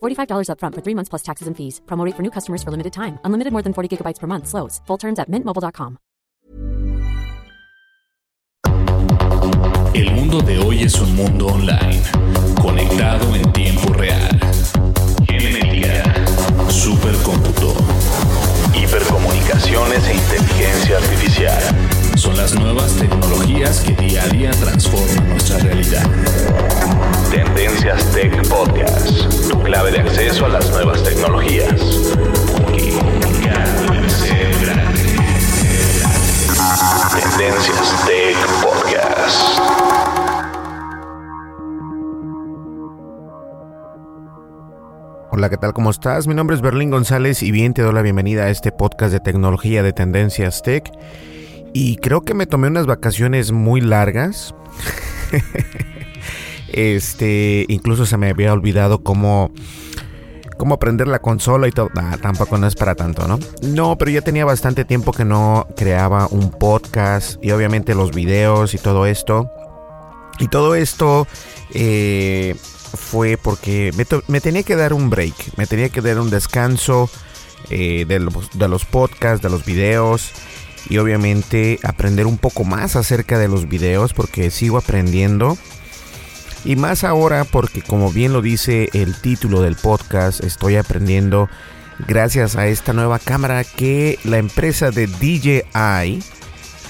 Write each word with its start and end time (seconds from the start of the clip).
$45 0.00 0.48
upfront 0.50 0.74
for 0.74 0.82
three 0.82 0.94
months 0.94 1.08
plus 1.08 1.22
taxes 1.22 1.48
and 1.48 1.56
fees. 1.56 1.80
Promote 1.86 2.14
for 2.14 2.22
new 2.22 2.30
customers 2.30 2.62
for 2.62 2.70
limited 2.70 2.92
time. 2.92 3.18
Unlimited 3.24 3.52
more 3.52 3.62
than 3.62 3.72
40 3.72 3.96
gigabytes 3.96 4.20
per 4.20 4.28
month. 4.28 4.46
Slows. 4.46 4.80
Full 4.86 4.98
terms 4.98 5.18
at 5.18 5.28
mintmobile.com. 5.28 5.98
El 9.94 10.12
mundo 10.12 10.40
de 10.40 10.58
hoy 10.58 10.82
es 10.82 11.00
un 11.00 11.16
mundo 11.16 11.46
online, 11.46 12.02
conectado 12.62 13.34
en 13.34 13.52
tiempo 13.52 13.92
real. 13.94 14.38
Genética, 15.26 16.04
supercómputo, 16.70 17.74
hipercomunicaciones 18.74 20.08
e 20.08 20.14
inteligencia 20.14 20.98
artificial. 20.98 22.07
Son 22.18 22.36
las 22.36 22.52
nuevas 22.58 22.96
tecnologías 22.96 23.80
que 23.82 23.94
día 23.94 24.24
a 24.24 24.28
día 24.28 24.50
transforman 24.50 25.28
nuestra 25.28 25.58
realidad. 25.58 26.02
Tendencias 27.30 28.12
Tech 28.12 28.48
Podcast, 28.48 29.48
tu 29.48 29.62
clave 29.62 29.92
de 29.92 30.00
acceso 30.00 30.46
a 30.46 30.48
las 30.48 30.68
nuevas 30.70 31.00
tecnologías. 31.04 31.80
Tendencias 37.14 38.04
Tech 38.04 38.36
Podcast. 38.62 39.60
Hola, 45.30 45.48
¿qué 45.48 45.56
tal? 45.56 45.72
¿Cómo 45.72 45.90
estás? 45.90 46.26
Mi 46.26 46.34
nombre 46.34 46.56
es 46.56 46.62
Berlín 46.62 46.90
González 46.90 47.44
y 47.44 47.52
bien 47.52 47.74
te 47.74 47.82
doy 47.82 47.94
la 47.94 48.02
bienvenida 48.02 48.46
a 48.46 48.50
este 48.50 48.72
podcast 48.72 49.12
de 49.12 49.20
tecnología 49.20 49.84
de 49.84 49.92
Tendencias 49.92 50.62
Tech. 50.62 50.90
Y 51.72 51.96
creo 51.96 52.22
que 52.22 52.34
me 52.34 52.46
tomé 52.46 52.68
unas 52.68 52.86
vacaciones 52.86 53.52
muy 53.52 53.80
largas. 53.80 54.54
este, 56.72 57.66
incluso 57.68 58.06
se 58.06 58.16
me 58.16 58.30
había 58.30 58.52
olvidado 58.52 59.02
cómo 59.02 59.50
cómo 60.58 60.74
aprender 60.74 61.08
la 61.08 61.20
consola 61.20 61.68
y 61.68 61.72
todo. 61.72 61.88
Nah, 61.94 62.18
tampoco 62.18 62.58
no 62.58 62.66
es 62.66 62.74
para 62.74 62.94
tanto, 62.94 63.26
¿no? 63.26 63.38
No, 63.62 63.96
pero 63.96 64.10
ya 64.10 64.20
tenía 64.20 64.44
bastante 64.44 64.84
tiempo 64.84 65.12
que 65.12 65.24
no 65.24 65.66
creaba 65.76 66.26
un 66.26 66.50
podcast 66.50 67.42
y 67.42 67.52
obviamente 67.52 67.94
los 67.94 68.10
videos 68.10 68.74
y 68.74 68.78
todo 68.78 69.06
esto. 69.06 69.50
Y 70.40 70.48
todo 70.48 70.74
esto 70.74 71.26
eh, 71.72 72.54
fue 72.60 73.38
porque 73.38 73.92
me 74.26 74.40
tenía 74.40 74.62
que 74.62 74.76
dar 74.76 74.92
un 74.92 75.10
break, 75.10 75.56
me 75.56 75.66
tenía 75.66 75.88
que 75.88 76.00
dar 76.00 76.18
un 76.18 76.30
descanso 76.30 77.08
eh, 77.70 78.04
de, 78.06 78.18
los, 78.20 78.56
de 78.56 78.68
los 78.68 78.84
podcasts, 78.84 79.42
de 79.42 79.50
los 79.50 79.64
videos 79.64 80.32
y 80.88 80.98
obviamente 80.98 81.78
aprender 81.82 82.26
un 82.26 82.38
poco 82.38 82.64
más 82.64 82.96
acerca 82.96 83.38
de 83.38 83.48
los 83.48 83.68
videos 83.68 84.14
porque 84.14 84.50
sigo 84.50 84.78
aprendiendo. 84.78 85.56
Y 86.64 86.76
más 86.76 87.04
ahora 87.04 87.44
porque 87.44 87.82
como 87.82 88.10
bien 88.10 88.32
lo 88.32 88.42
dice 88.42 88.88
el 88.92 89.20
título 89.20 89.62
del 89.62 89.76
podcast, 89.76 90.42
estoy 90.42 90.76
aprendiendo 90.76 91.48
gracias 92.06 92.56
a 92.56 92.66
esta 92.66 92.92
nueva 92.92 93.18
cámara 93.18 93.64
que 93.64 94.18
la 94.24 94.38
empresa 94.38 94.90
de 94.90 95.06
DJI, 95.06 96.22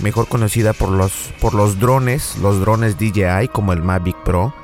mejor 0.01 0.29
conocida 0.29 0.73
por 0.73 0.91
los, 0.91 1.33
por 1.41 1.55
los 1.55 1.79
drones, 1.79 2.37
los 2.41 2.61
drones 2.61 2.99
DJI 2.99 3.49
como 3.53 3.73
el 3.73 3.83
Mavic 3.83 4.17
Pro, 4.25 4.55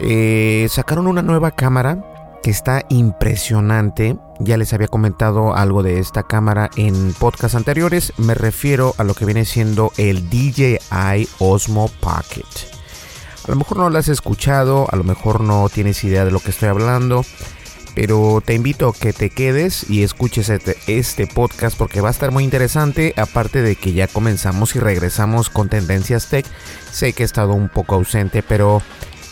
eh, 0.00 0.66
sacaron 0.70 1.06
una 1.06 1.22
nueva 1.22 1.50
cámara 1.52 2.13
que 2.44 2.50
está 2.50 2.84
impresionante. 2.90 4.18
Ya 4.38 4.58
les 4.58 4.74
había 4.74 4.86
comentado 4.86 5.56
algo 5.56 5.82
de 5.82 5.98
esta 5.98 6.24
cámara 6.24 6.68
en 6.76 7.14
podcasts 7.14 7.54
anteriores. 7.54 8.12
Me 8.18 8.34
refiero 8.34 8.94
a 8.98 9.04
lo 9.04 9.14
que 9.14 9.24
viene 9.24 9.46
siendo 9.46 9.92
el 9.96 10.28
DJI 10.28 11.26
Osmo 11.38 11.88
Pocket. 12.00 12.44
A 13.48 13.50
lo 13.50 13.56
mejor 13.56 13.78
no 13.78 13.88
lo 13.88 13.98
has 13.98 14.08
escuchado, 14.08 14.86
a 14.92 14.96
lo 14.96 15.04
mejor 15.04 15.40
no 15.40 15.70
tienes 15.70 16.04
idea 16.04 16.26
de 16.26 16.32
lo 16.32 16.38
que 16.38 16.50
estoy 16.50 16.68
hablando, 16.68 17.24
pero 17.94 18.42
te 18.44 18.52
invito 18.52 18.90
a 18.90 18.92
que 18.92 19.14
te 19.14 19.30
quedes 19.30 19.88
y 19.88 20.02
escuches 20.02 20.50
este, 20.50 20.76
este 20.86 21.26
podcast 21.26 21.78
porque 21.78 22.02
va 22.02 22.08
a 22.08 22.12
estar 22.12 22.30
muy 22.30 22.44
interesante, 22.44 23.14
aparte 23.16 23.62
de 23.62 23.74
que 23.74 23.94
ya 23.94 24.06
comenzamos 24.06 24.76
y 24.76 24.80
regresamos 24.80 25.48
con 25.48 25.70
Tendencias 25.70 26.28
Tech. 26.28 26.44
Sé 26.92 27.14
que 27.14 27.22
he 27.22 27.26
estado 27.26 27.54
un 27.54 27.70
poco 27.70 27.94
ausente, 27.94 28.42
pero 28.42 28.82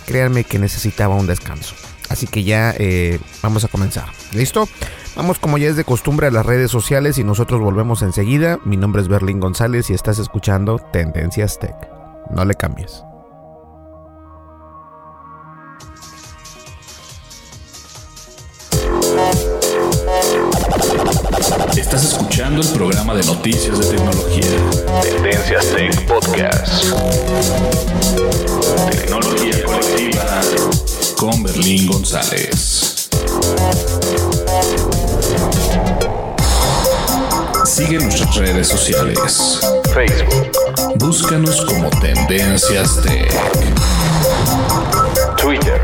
créanme 0.06 0.44
que 0.44 0.58
necesitaba 0.58 1.14
un 1.14 1.26
descanso. 1.26 1.74
Así 2.12 2.26
que 2.26 2.44
ya 2.44 2.74
eh, 2.76 3.18
vamos 3.42 3.64
a 3.64 3.68
comenzar. 3.68 4.04
¿Listo? 4.34 4.68
Vamos 5.16 5.38
como 5.38 5.56
ya 5.56 5.68
es 5.68 5.76
de 5.76 5.84
costumbre 5.84 6.26
a 6.26 6.30
las 6.30 6.44
redes 6.44 6.70
sociales 6.70 7.16
y 7.16 7.24
nosotros 7.24 7.58
volvemos 7.58 8.02
enseguida. 8.02 8.58
Mi 8.66 8.76
nombre 8.76 9.00
es 9.00 9.08
Berlín 9.08 9.40
González 9.40 9.88
y 9.88 9.94
estás 9.94 10.18
escuchando 10.18 10.78
Tendencias 10.92 11.58
Tech. 11.58 11.74
No 12.30 12.44
le 12.44 12.54
cambies. 12.54 13.02
Estás 21.74 22.04
escuchando 22.04 22.60
el 22.60 22.68
programa 22.68 23.14
de 23.14 23.24
noticias 23.24 23.78
de 23.78 23.96
tecnología. 23.96 25.00
Tendencias 25.02 25.66
Tech 25.74 26.06
Podcast. 26.06 26.92
Tecnología 28.90 29.64
colectiva 29.64 30.42
con 31.22 31.40
Berlín 31.44 31.86
González. 31.86 33.08
Sigue 37.64 37.98
nuestras 38.00 38.34
redes 38.34 38.66
sociales. 38.66 39.60
Facebook. 39.94 40.50
Búscanos 40.98 41.64
como 41.64 41.90
Tendencias 42.00 43.00
Tech. 43.02 43.30
Twitter. 45.40 45.80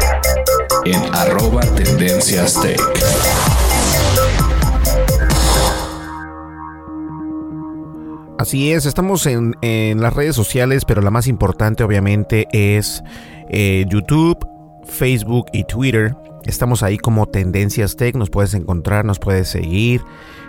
En 0.85 1.15
arroba 1.15 1.61
Tendencias 1.61 2.61
Tech. 2.61 2.81
Así 8.41 8.73
es, 8.73 8.87
estamos 8.87 9.25
en, 9.27 9.55
en 9.63 10.01
las 10.01 10.15
redes 10.15 10.35
sociales, 10.35 10.85
pero 10.85 11.01
la 11.01 11.13
más 11.13 11.29
importante 11.29 11.85
obviamente 11.85 12.49
es 12.51 13.05
eh, 13.51 13.85
YouTube, 13.89 14.58
Facebook 14.89 15.47
y 15.53 15.65
Twitter. 15.65 16.15
Estamos 16.45 16.83
ahí 16.83 16.99
como 16.99 17.27
Tendencias 17.27 17.97
Tech, 17.97 18.15
nos 18.17 18.31
puedes 18.31 18.55
encontrar, 18.55 19.05
nos 19.05 19.19
puedes 19.19 19.49
seguir, 19.49 20.03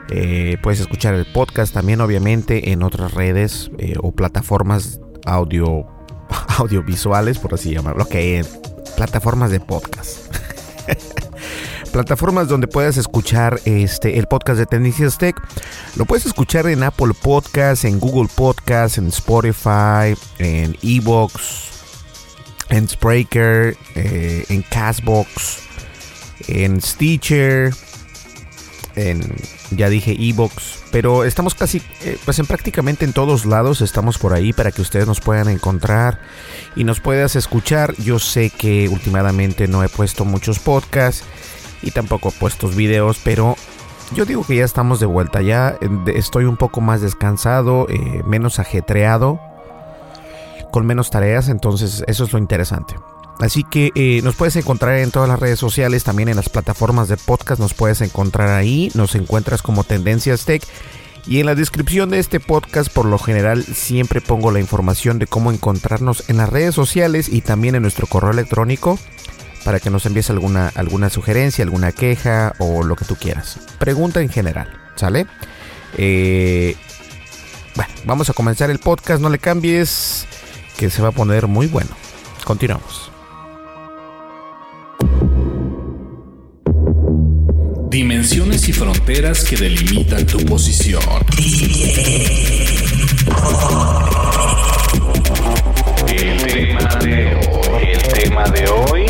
eh, 0.09 0.57
puedes 0.63 0.79
escuchar 0.79 1.13
el 1.13 1.25
podcast 1.31 1.73
también 1.73 2.01
obviamente 2.01 2.71
en 2.71 2.83
otras 2.83 3.13
redes 3.13 3.69
eh, 3.77 3.95
o 4.01 4.11
plataformas 4.11 4.99
audio 5.25 5.85
audiovisuales, 6.57 7.37
por 7.39 7.53
así 7.53 7.73
llamarlo, 7.73 8.07
que 8.07 8.43
plataformas 8.95 9.51
de 9.51 9.59
podcast. 9.59 10.33
plataformas 11.91 12.47
donde 12.47 12.67
puedas 12.67 12.97
escuchar 12.97 13.59
este 13.65 14.19
el 14.19 14.27
podcast 14.27 14.59
de 14.59 14.65
Tendencias 14.65 15.17
Tech. 15.17 15.35
Lo 15.95 16.05
puedes 16.05 16.25
escuchar 16.25 16.67
en 16.67 16.83
Apple 16.83 17.13
Podcasts, 17.19 17.85
en 17.85 17.99
Google 17.99 18.29
Podcasts, 18.33 18.97
en 18.97 19.07
Spotify, 19.07 20.15
en 20.37 20.77
Evox, 20.81 21.78
en 22.69 22.87
Spreaker, 22.87 23.75
eh, 23.95 24.45
en 24.49 24.61
Castbox, 24.63 25.59
en 26.47 26.81
Stitcher, 26.81 27.73
en 28.95 29.35
ya 29.71 29.89
dije 29.89 30.15
Evox, 30.17 30.83
pero 30.91 31.23
estamos 31.23 31.53
casi 31.53 31.81
eh, 32.03 32.17
pues 32.25 32.39
en 32.39 32.47
prácticamente 32.47 33.05
en 33.05 33.13
todos 33.13 33.45
lados 33.45 33.81
estamos 33.81 34.17
por 34.17 34.33
ahí 34.33 34.51
para 34.51 34.71
que 34.71 34.81
ustedes 34.81 35.05
nos 35.05 35.19
puedan 35.19 35.47
encontrar 35.47 36.19
y 36.75 36.83
nos 36.83 36.99
puedas 36.99 37.35
escuchar. 37.35 37.93
Yo 37.97 38.17
sé 38.19 38.49
que 38.49 38.89
últimamente 38.89 39.67
no 39.67 39.83
he 39.83 39.89
puesto 39.89 40.25
muchos 40.25 40.59
podcasts 40.59 41.23
y 41.81 41.91
tampoco 41.91 42.29
he 42.29 42.31
puesto 42.31 42.67
videos, 42.67 43.19
pero 43.23 43.55
yo 44.11 44.25
digo 44.25 44.43
que 44.43 44.55
ya 44.55 44.65
estamos 44.65 44.99
de 44.99 45.05
vuelta, 45.05 45.41
ya 45.41 45.77
eh, 45.81 45.89
estoy 46.15 46.45
un 46.45 46.57
poco 46.57 46.81
más 46.81 47.01
descansado, 47.01 47.87
menos 48.25 48.57
ajetreado, 48.57 49.39
con 50.71 50.85
menos 50.85 51.09
tareas, 51.09 51.49
entonces 51.49 52.03
eso 52.07 52.23
es 52.23 52.33
lo 52.33 52.39
interesante. 52.39 52.95
Así 53.39 53.63
que 53.63 53.91
eh, 53.95 54.21
nos 54.21 54.35
puedes 54.35 54.55
encontrar 54.57 54.97
en 54.97 55.11
todas 55.11 55.29
las 55.29 55.39
redes 55.39 55.59
sociales, 55.59 56.03
también 56.03 56.27
en 56.27 56.35
las 56.35 56.49
plataformas 56.49 57.07
de 57.07 57.15
podcast, 57.15 57.59
nos 57.59 57.73
puedes 57.73 58.01
encontrar 58.01 58.49
ahí, 58.49 58.91
nos 58.95 59.15
encuentras 59.15 59.61
como 59.61 59.85
Tendencias 59.85 60.45
Tech. 60.45 60.61
Y 61.25 61.39
en 61.39 61.45
la 61.45 61.55
descripción 61.55 62.09
de 62.09 62.19
este 62.19 62.39
podcast, 62.39 62.91
por 62.91 63.05
lo 63.05 63.17
general, 63.17 63.63
siempre 63.63 64.19
pongo 64.19 64.51
la 64.51 64.59
información 64.59 65.19
de 65.19 65.27
cómo 65.27 65.51
encontrarnos 65.51 66.29
en 66.29 66.37
las 66.37 66.49
redes 66.49 66.75
sociales 66.75 67.29
y 67.29 67.41
también 67.41 67.75
en 67.75 67.81
nuestro 67.81 68.07
correo 68.07 68.31
electrónico 68.31 68.97
para 69.63 69.79
que 69.79 69.89
nos 69.89 70.05
envíes 70.05 70.29
alguna, 70.29 70.71
alguna 70.75 71.09
sugerencia, 71.09 71.63
alguna 71.63 71.91
queja 71.91 72.53
o 72.59 72.83
lo 72.83 72.95
que 72.95 73.05
tú 73.05 73.15
quieras. 73.15 73.59
Pregunta 73.77 74.21
en 74.21 74.29
general, 74.29 74.69
¿sale? 74.95 75.27
Eh, 75.97 76.75
bueno, 77.75 77.93
vamos 78.05 78.29
a 78.29 78.33
comenzar 78.33 78.69
el 78.69 78.79
podcast, 78.79 79.21
no 79.21 79.29
le 79.29 79.39
cambies, 79.39 80.25
que 80.79 80.89
se 80.89 81.01
va 81.01 81.09
a 81.09 81.11
poner 81.11 81.45
muy 81.45 81.67
bueno. 81.67 81.89
Continuamos. 82.45 83.11
Dimensiones 87.89 88.69
y 88.69 88.71
fronteras 88.71 89.43
que 89.43 89.57
delimitan 89.57 90.25
tu 90.25 90.37
posición. 90.45 91.03
El 96.07 96.47
tema 96.47 96.95
de 96.95 97.35
hoy, 97.35 97.83
el 97.91 98.01
tema 98.13 98.43
de 98.45 98.69
hoy, 98.69 99.05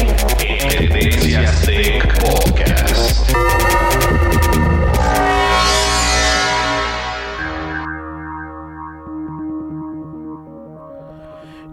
Tendencias 0.72 1.62
Tech 1.62 2.19
Podcast. 2.19 3.30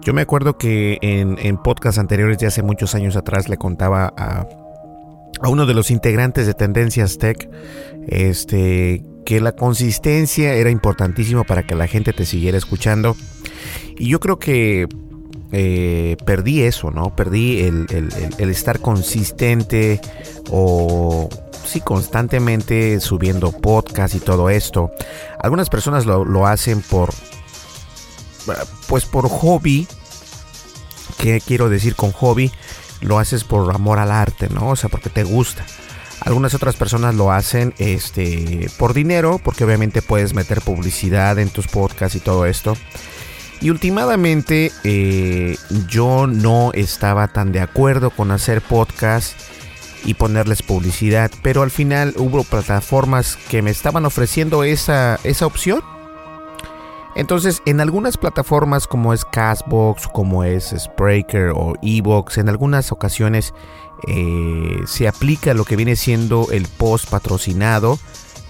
Yo 0.07 0.13
me 0.13 0.21
acuerdo 0.21 0.57
que 0.57 0.99
en, 1.01 1.37
en 1.37 1.57
podcasts 1.57 1.99
anteriores 1.99 2.37
de 2.37 2.47
hace 2.47 2.63
muchos 2.63 2.95
años 2.95 3.17
atrás 3.17 3.49
le 3.49 3.57
contaba 3.57 4.13
a 4.15 4.47
a 5.41 5.49
uno 5.49 5.65
de 5.65 5.73
los 5.73 5.91
integrantes 5.91 6.47
de 6.47 6.53
Tendencias 6.53 7.17
Tech, 7.17 7.49
este, 8.07 9.03
que 9.25 9.41
la 9.41 9.51
consistencia 9.51 10.53
era 10.53 10.69
importantísimo 10.69 11.43
para 11.43 11.63
que 11.63 11.75
la 11.75 11.87
gente 11.87 12.13
te 12.13 12.25
siguiera 12.25 12.57
escuchando. 12.57 13.15
Y 13.97 14.07
yo 14.07 14.19
creo 14.19 14.39
que 14.39 14.87
eh, 15.51 16.15
perdí 16.25 16.61
eso, 16.61 16.91
¿no? 16.91 17.15
Perdí 17.15 17.61
el, 17.61 17.87
estar 18.39 18.79
consistente 18.79 19.99
o 20.49 21.29
sí, 21.65 21.81
constantemente 21.81 22.99
subiendo 22.99 23.51
podcast 23.51 24.15
y 24.15 24.19
todo 24.19 24.49
esto. 24.49 24.91
Algunas 25.39 25.69
personas 25.69 26.05
lo, 26.05 26.25
lo 26.25 26.47
hacen 26.47 26.81
por, 26.81 27.09
pues 28.87 29.05
por 29.05 29.29
hobby. 29.29 29.87
¿Qué 31.17 31.41
quiero 31.41 31.69
decir 31.69 31.95
con 31.95 32.11
hobby? 32.11 32.51
lo 33.01 33.19
haces 33.19 33.43
por 33.43 33.73
amor 33.73 33.99
al 33.99 34.11
arte, 34.11 34.49
¿no? 34.49 34.69
O 34.69 34.75
sea, 34.75 34.89
porque 34.89 35.09
te 35.09 35.23
gusta. 35.23 35.65
Algunas 36.21 36.53
otras 36.53 36.75
personas 36.75 37.15
lo 37.15 37.31
hacen 37.31 37.73
este, 37.77 38.69
por 38.77 38.93
dinero, 38.93 39.39
porque 39.43 39.63
obviamente 39.63 40.01
puedes 40.01 40.33
meter 40.33 40.61
publicidad 40.61 41.37
en 41.39 41.49
tus 41.49 41.67
podcasts 41.67 42.15
y 42.15 42.19
todo 42.19 42.45
esto. 42.45 42.75
Y 43.61 43.69
últimamente 43.69 44.71
eh, 44.83 45.57
yo 45.87 46.27
no 46.27 46.71
estaba 46.73 47.27
tan 47.27 47.51
de 47.51 47.59
acuerdo 47.59 48.09
con 48.09 48.31
hacer 48.31 48.61
podcasts 48.61 49.35
y 50.05 50.13
ponerles 50.13 50.61
publicidad, 50.61 51.31
pero 51.41 51.63
al 51.63 51.71
final 51.71 52.13
hubo 52.17 52.43
plataformas 52.43 53.37
que 53.49 53.61
me 53.61 53.71
estaban 53.71 54.05
ofreciendo 54.05 54.63
esa, 54.63 55.19
esa 55.23 55.45
opción 55.45 55.81
entonces, 57.17 57.63
en 57.65 57.81
algunas 57.81 58.15
plataformas 58.15 58.85
como 58.85 59.11
es 59.11 59.25
Castbox, 59.25 60.07
como 60.07 60.43
es 60.43 60.75
Spreaker 60.77 61.49
o 61.49 61.73
Evox, 61.81 62.37
en 62.37 62.47
algunas 62.47 62.91
ocasiones 62.91 63.55
eh, 64.07 64.81
se 64.85 65.07
aplica 65.07 65.55
lo 65.55 65.65
que 65.65 65.75
viene 65.75 65.95
siendo 65.95 66.51
el 66.51 66.67
post 66.67 67.09
patrocinado. 67.09 67.97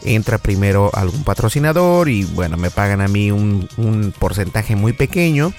Entra 0.04 0.38
primero 0.38 0.92
algún 0.94 1.24
patrocinador 1.24 2.10
y 2.10 2.26
bueno, 2.26 2.58
me 2.58 2.70
pagan 2.70 3.00
a 3.00 3.08
mí 3.08 3.32
un, 3.32 3.70
un 3.78 4.14
porcentaje 4.20 4.76
muy 4.76 4.92
pequeño. 4.92 5.54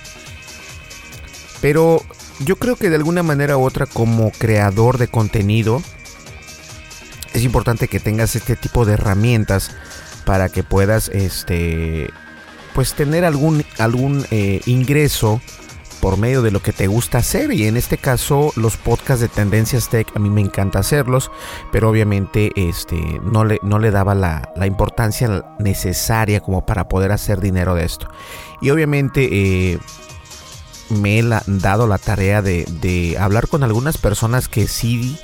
Pero 1.63 2.03
yo 2.41 2.57
creo 2.57 2.77
que 2.77 2.91
de 2.91 2.97
alguna 2.97 3.23
manera 3.23 3.57
u 3.57 3.65
otra 3.65 3.87
como 3.87 4.33
creador 4.33 4.99
de 4.99 5.09
contenido 5.09 5.83
es 7.33 7.43
importante 7.43 7.89
que 7.89 8.01
tengas 8.01 8.37
este 8.37 8.55
tipo 8.55 8.85
de 8.85 8.93
herramientas 8.93 9.71
para 10.27 10.51
que 10.51 10.63
puedas 10.63 11.09
este 11.09 12.11
pues 12.79 12.95
tener 12.95 13.25
algún, 13.25 13.65
algún 13.79 14.25
eh, 14.31 14.61
ingreso 14.67 15.41
por 16.01 16.17
medio 16.17 16.43
de 16.43 16.53
lo 16.53 16.63
que 16.63 16.73
te 16.73 16.87
gusta 16.87 17.19
hacer. 17.19 17.51
Y 17.51 17.67
en 17.67 17.77
este 17.77 17.99
caso 17.99 18.53
los 18.55 18.77
podcasts 18.77 19.21
de 19.21 19.27
Tendencias 19.27 19.89
Tech 19.89 20.07
a 20.15 20.21
mí 20.21 20.31
me 20.31 20.43
encanta 20.43 20.79
hacerlos 20.79 21.33
pero 21.73 21.91
obviamente 21.91 22.53
este 22.55 22.95
no 23.25 23.45
le, 23.45 23.59
no 23.63 23.81
le 23.81 23.91
daba 23.91 24.15
la, 24.15 24.53
importancia 24.65 25.45
necesaria 25.59 26.39
como 26.39 26.65
para 26.67 26.87
poder 26.87 27.11
hacer 27.11 27.41
dinero 27.41 27.75
de 27.75 27.85
esto. 27.85 28.07
Y 28.61 28.71
obviamente 28.71 29.29
eh, 29.29 29.81
me 30.89 31.19
he 31.19 31.25
dado 31.49 31.89
la 31.89 31.99
tarea 31.99 32.43
de, 32.43 32.65
de, 32.81 33.19
hablar 33.19 33.49
con 33.49 33.65
algunas 33.65 33.99
personas 33.99 34.47
que 34.47 34.69
sí 34.69 35.19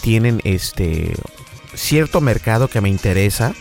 tienen 0.00 0.40
este 0.44 1.12
cierto 1.74 2.22
mercado 2.22 2.68
que 2.68 2.80
me 2.80 2.88
interesa 2.88 3.52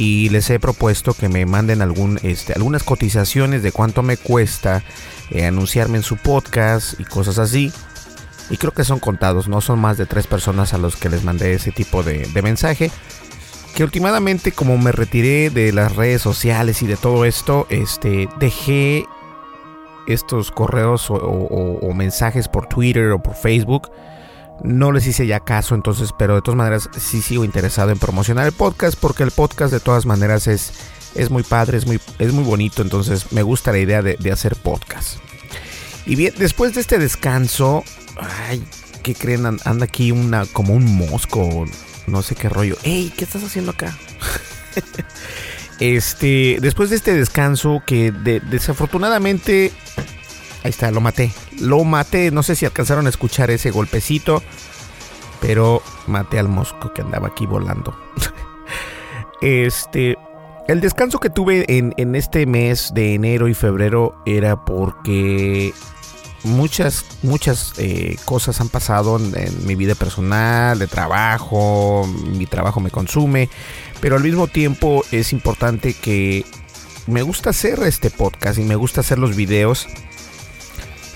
y 0.00 0.30
les 0.30 0.48
he 0.48 0.58
propuesto 0.58 1.12
que 1.12 1.28
me 1.28 1.44
manden 1.44 1.82
algún, 1.82 2.18
este, 2.22 2.54
algunas 2.54 2.84
cotizaciones 2.84 3.62
de 3.62 3.70
cuánto 3.70 4.02
me 4.02 4.16
cuesta 4.16 4.82
eh, 5.30 5.44
anunciarme 5.44 5.98
en 5.98 6.02
su 6.02 6.16
podcast 6.16 6.98
y 6.98 7.04
cosas 7.04 7.38
así. 7.38 7.70
Y 8.48 8.56
creo 8.56 8.72
que 8.72 8.82
son 8.82 8.98
contados, 8.98 9.46
no 9.46 9.60
son 9.60 9.78
más 9.78 9.98
de 9.98 10.06
tres 10.06 10.26
personas 10.26 10.72
a 10.72 10.78
los 10.78 10.96
que 10.96 11.10
les 11.10 11.22
mandé 11.22 11.52
ese 11.52 11.70
tipo 11.70 12.02
de, 12.02 12.26
mensaje. 12.42 12.90
Que 13.74 13.84
últimamente 13.84 14.52
como 14.52 14.78
me 14.78 14.90
retiré 14.90 15.50
de 15.50 15.70
las 15.70 15.94
redes 15.94 16.22
sociales 16.22 16.80
y 16.80 16.86
de 16.86 16.96
todo 16.96 17.26
esto, 17.26 17.66
este, 17.68 18.26
dejé 18.40 19.04
estos 20.06 20.50
correos 20.50 21.08
o 21.10 21.92
mensajes 21.94 22.48
por 22.48 22.68
Twitter 22.68 23.10
o 23.10 23.22
por 23.22 23.34
Facebook 23.34 23.90
no 24.62 24.92
les 24.92 25.06
hice 25.06 25.26
ya 25.26 25.40
caso, 25.40 25.74
entonces, 25.74 26.10
pero 26.18 26.34
de 26.34 26.42
todas 26.42 26.56
maneras 26.56 26.88
sí 26.98 27.22
sigo 27.22 27.44
interesado 27.44 27.90
en 27.90 27.98
promocionar 27.98 28.46
el 28.46 28.52
podcast 28.52 28.98
porque 28.98 29.22
el 29.22 29.30
podcast 29.30 29.72
de 29.72 29.80
todas 29.80 30.06
maneras 30.06 30.46
es, 30.46 30.72
es 31.14 31.30
muy 31.30 31.42
padre, 31.42 31.78
es 31.78 31.86
muy, 31.86 32.00
es 32.18 32.32
muy 32.32 32.44
bonito, 32.44 32.82
entonces 32.82 33.32
me 33.32 33.42
gusta 33.42 33.72
la 33.72 33.78
idea 33.78 34.02
de, 34.02 34.32
hacer 34.32 34.56
podcast. 34.56 35.18
Y 36.06 36.16
bien, 36.16 36.34
después 36.38 36.74
de 36.74 36.80
este 36.80 36.98
descanso, 36.98 37.84
ay, 38.48 38.64
¿qué 39.02 39.14
creen? 39.14 39.46
Anda 39.64 39.84
aquí 39.84 40.12
una, 40.12 40.46
como 40.46 40.74
un 40.74 40.84
mosco, 40.96 41.66
no 42.06 42.22
sé 42.22 42.34
qué 42.34 42.48
rollo. 42.48 42.76
¡Ey! 42.82 43.12
¿Qué 43.16 43.24
estás 43.24 43.44
haciendo 43.44 43.72
acá? 43.72 43.96
este, 45.80 46.58
después 46.60 46.90
de 46.90 46.96
este 46.96 47.14
descanso 47.14 47.82
que 47.86 48.12
desafortunadamente 48.12 49.72
Ahí 50.62 50.70
está, 50.70 50.90
lo 50.90 51.00
maté. 51.00 51.32
Lo 51.60 51.84
maté. 51.84 52.30
No 52.30 52.42
sé 52.42 52.54
si 52.54 52.66
alcanzaron 52.66 53.06
a 53.06 53.10
escuchar 53.10 53.50
ese 53.50 53.70
golpecito. 53.70 54.42
Pero 55.40 55.82
maté 56.06 56.38
al 56.38 56.48
mosco 56.48 56.92
que 56.92 57.02
andaba 57.02 57.28
aquí 57.28 57.46
volando. 57.46 57.96
este. 59.40 60.16
El 60.68 60.80
descanso 60.80 61.18
que 61.18 61.30
tuve 61.30 61.64
en, 61.66 62.14
este 62.14 62.46
mes 62.46 62.92
de 62.94 63.14
enero 63.14 63.48
y 63.48 63.54
febrero 63.54 64.14
era 64.24 64.64
porque 64.64 65.74
muchas, 66.44 67.04
muchas 67.22 67.72
eh, 67.78 68.16
cosas 68.24 68.60
han 68.60 68.68
pasado 68.68 69.16
en, 69.16 69.36
en, 69.36 69.66
mi 69.66 69.74
vida 69.74 69.96
personal, 69.96 70.78
de 70.78 70.86
trabajo, 70.86 72.06
mi 72.06 72.46
trabajo 72.46 72.78
me 72.78 72.92
consume, 72.92 73.48
pero 74.00 74.14
al 74.14 74.22
mismo 74.22 74.46
tiempo 74.46 75.02
es 75.10 75.32
importante 75.32 75.92
que 75.92 76.44
me 77.08 77.22
gusta 77.22 77.50
hacer 77.50 77.82
este 77.82 78.08
podcast 78.08 78.56
y 78.60 78.62
me 78.62 78.76
gusta 78.76 79.00
hacer 79.00 79.18
los 79.18 79.34
videos 79.34 79.88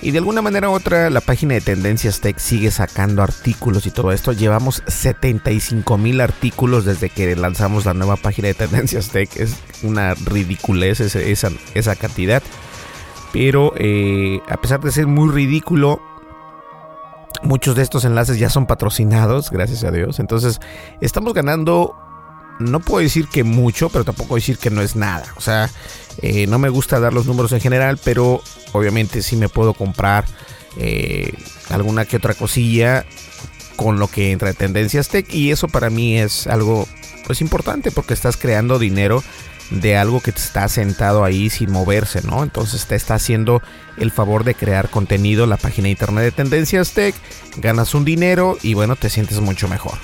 y 0.05 0.11
de 0.11 0.19
alguna 0.19 0.43
manera 0.43 0.69
u 0.69 0.73
otra, 0.73 1.09
la 1.09 1.19
página 1.19 1.55
de 1.55 1.61
Tendencias 1.61 2.19
Tech 2.19 2.37
sigue 2.37 2.69
sacando 2.69 3.23
artículos 3.23 3.87
y 3.87 3.89
todo 3.89 4.11
esto. 4.11 4.33
Llevamos 4.33 4.83
75 4.85 5.97
mil 5.97 6.21
artículos 6.21 6.85
desde 6.85 7.09
que 7.09 7.35
lanzamos 7.35 7.85
la 7.85 7.95
nueva 7.95 8.15
página 8.15 8.49
de 8.49 8.53
Tendencias 8.53 9.09
Tech. 9.09 9.35
Es 9.35 9.55
una 9.81 10.13
ridiculez 10.13 10.99
esa, 10.99 11.49
esa, 11.73 11.95
cantidad. 11.95 12.43
Pero 13.33 13.73
eh, 13.77 14.41
a 14.47 14.57
pesar 14.57 14.79
de 14.81 14.91
ser 14.91 15.07
muy 15.07 15.33
ridículo, 15.33 15.99
muchos 17.41 17.75
de 17.75 17.81
estos 17.81 18.05
enlaces 18.05 18.37
ya 18.37 18.51
son 18.51 18.67
patrocinados, 18.67 19.49
gracias 19.49 19.83
a 19.85 19.89
Dios. 19.89 20.19
Entonces, 20.19 20.59
estamos 21.01 21.33
ganando 21.33 21.95
no 22.59 22.79
puedo 22.79 23.01
decir 23.01 23.27
que 23.27 23.43
mucho, 23.43 23.89
pero 23.89 24.05
tampoco 24.05 24.35
decir 24.35 24.57
que 24.57 24.69
no 24.69 24.81
es 24.81 24.95
nada. 24.95 25.25
O 25.35 25.41
sea, 25.41 25.69
eh, 26.21 26.47
no 26.47 26.59
me 26.59 26.69
gusta 26.69 26.99
dar 26.99 27.13
los 27.13 27.25
números 27.25 27.51
en 27.51 27.61
general, 27.61 27.99
pero 28.03 28.41
obviamente 28.71 29.21
sí 29.21 29.35
me 29.35 29.49
puedo 29.49 29.73
comprar 29.73 30.25
eh, 30.77 31.33
alguna 31.69 32.05
que 32.05 32.17
otra 32.17 32.33
cosilla 32.33 33.05
con 33.75 33.99
lo 33.99 34.07
que 34.07 34.31
entra 34.31 34.49
de 34.49 34.53
Tendencias 34.53 35.09
Tech 35.09 35.33
y 35.33 35.51
eso 35.51 35.67
para 35.67 35.89
mí 35.89 36.17
es 36.17 36.47
algo 36.47 36.87
pues 37.25 37.41
importante 37.41 37.91
porque 37.91 38.13
estás 38.13 38.37
creando 38.37 38.79
dinero 38.79 39.23
de 39.71 39.97
algo 39.97 40.21
que 40.21 40.29
está 40.29 40.67
sentado 40.67 41.23
ahí 41.23 41.49
sin 41.49 41.71
moverse, 41.71 42.21
¿no? 42.21 42.43
Entonces 42.43 42.85
te 42.85 42.95
está 42.95 43.15
haciendo 43.15 43.61
el 43.97 44.11
favor 44.11 44.43
de 44.43 44.53
crear 44.53 44.89
contenido 44.89 45.47
la 45.47 45.57
página 45.57 45.89
internet 45.89 46.23
de 46.23 46.31
Tendencias 46.31 46.91
Tech, 46.91 47.15
ganas 47.57 47.95
un 47.95 48.05
dinero 48.05 48.57
y 48.61 48.75
bueno, 48.75 48.95
te 48.95 49.09
sientes 49.09 49.39
mucho 49.39 49.67
mejor. 49.67 49.97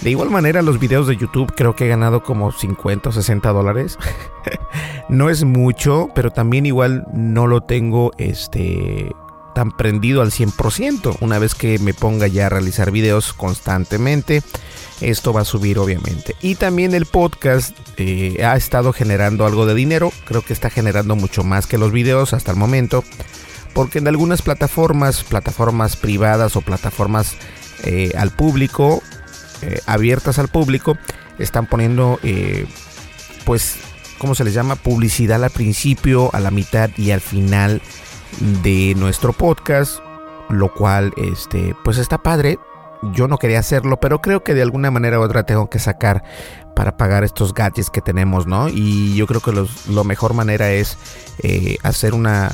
De 0.00 0.10
igual 0.10 0.30
manera, 0.30 0.62
los 0.62 0.78
videos 0.78 1.06
de 1.06 1.16
YouTube 1.16 1.52
creo 1.54 1.74
que 1.74 1.86
he 1.86 1.88
ganado 1.88 2.22
como 2.22 2.52
50 2.52 3.08
o 3.08 3.12
60 3.12 3.48
dólares. 3.50 3.98
no 5.08 5.28
es 5.28 5.44
mucho, 5.44 6.10
pero 6.14 6.30
también 6.30 6.66
igual 6.66 7.04
no 7.12 7.46
lo 7.46 7.62
tengo 7.62 8.12
este 8.18 9.12
tan 9.54 9.72
prendido 9.72 10.22
al 10.22 10.30
100%. 10.30 11.16
Una 11.20 11.40
vez 11.40 11.56
que 11.56 11.80
me 11.80 11.92
ponga 11.92 12.28
ya 12.28 12.46
a 12.46 12.48
realizar 12.48 12.92
videos 12.92 13.32
constantemente, 13.32 14.40
esto 15.00 15.32
va 15.32 15.40
a 15.40 15.44
subir 15.44 15.80
obviamente. 15.80 16.36
Y 16.40 16.54
también 16.54 16.94
el 16.94 17.06
podcast 17.06 17.76
eh, 17.96 18.44
ha 18.44 18.56
estado 18.56 18.92
generando 18.92 19.46
algo 19.46 19.66
de 19.66 19.74
dinero. 19.74 20.12
Creo 20.26 20.42
que 20.42 20.52
está 20.52 20.70
generando 20.70 21.16
mucho 21.16 21.42
más 21.42 21.66
que 21.66 21.76
los 21.76 21.90
videos 21.90 22.34
hasta 22.34 22.52
el 22.52 22.56
momento. 22.56 23.02
Porque 23.74 23.98
en 23.98 24.06
algunas 24.06 24.42
plataformas, 24.42 25.24
plataformas 25.24 25.96
privadas 25.96 26.54
o 26.54 26.60
plataformas 26.60 27.34
eh, 27.82 28.12
al 28.16 28.30
público, 28.30 29.02
eh, 29.62 29.80
abiertas 29.86 30.38
al 30.38 30.48
público, 30.48 30.96
están 31.38 31.66
poniendo, 31.66 32.18
pues, 33.44 33.76
¿cómo 34.18 34.34
se 34.34 34.44
les 34.44 34.54
llama? 34.54 34.74
Publicidad 34.76 35.44
al 35.44 35.50
principio, 35.50 36.30
a 36.34 36.40
la 36.40 36.50
mitad 36.50 36.90
y 36.96 37.12
al 37.12 37.20
final 37.20 37.80
de 38.62 38.94
nuestro 38.96 39.32
podcast, 39.32 40.00
lo 40.50 40.72
cual, 40.72 41.12
este, 41.16 41.74
pues 41.84 41.98
está 41.98 42.18
padre. 42.18 42.58
Yo 43.12 43.28
no 43.28 43.38
quería 43.38 43.60
hacerlo, 43.60 44.00
pero 44.00 44.20
creo 44.20 44.42
que 44.42 44.54
de 44.54 44.62
alguna 44.62 44.90
manera 44.90 45.20
u 45.20 45.22
otra 45.22 45.44
tengo 45.44 45.70
que 45.70 45.78
sacar 45.78 46.24
para 46.74 46.96
pagar 46.96 47.24
estos 47.24 47.54
gadgets 47.54 47.90
que 47.90 48.00
tenemos, 48.00 48.46
¿no? 48.46 48.68
Y 48.68 49.14
yo 49.14 49.26
creo 49.26 49.40
que 49.40 49.52
los, 49.52 49.86
lo 49.86 50.04
mejor 50.04 50.34
manera 50.34 50.72
es 50.72 50.96
eh, 51.42 51.76
hacer 51.82 52.14
una, 52.14 52.52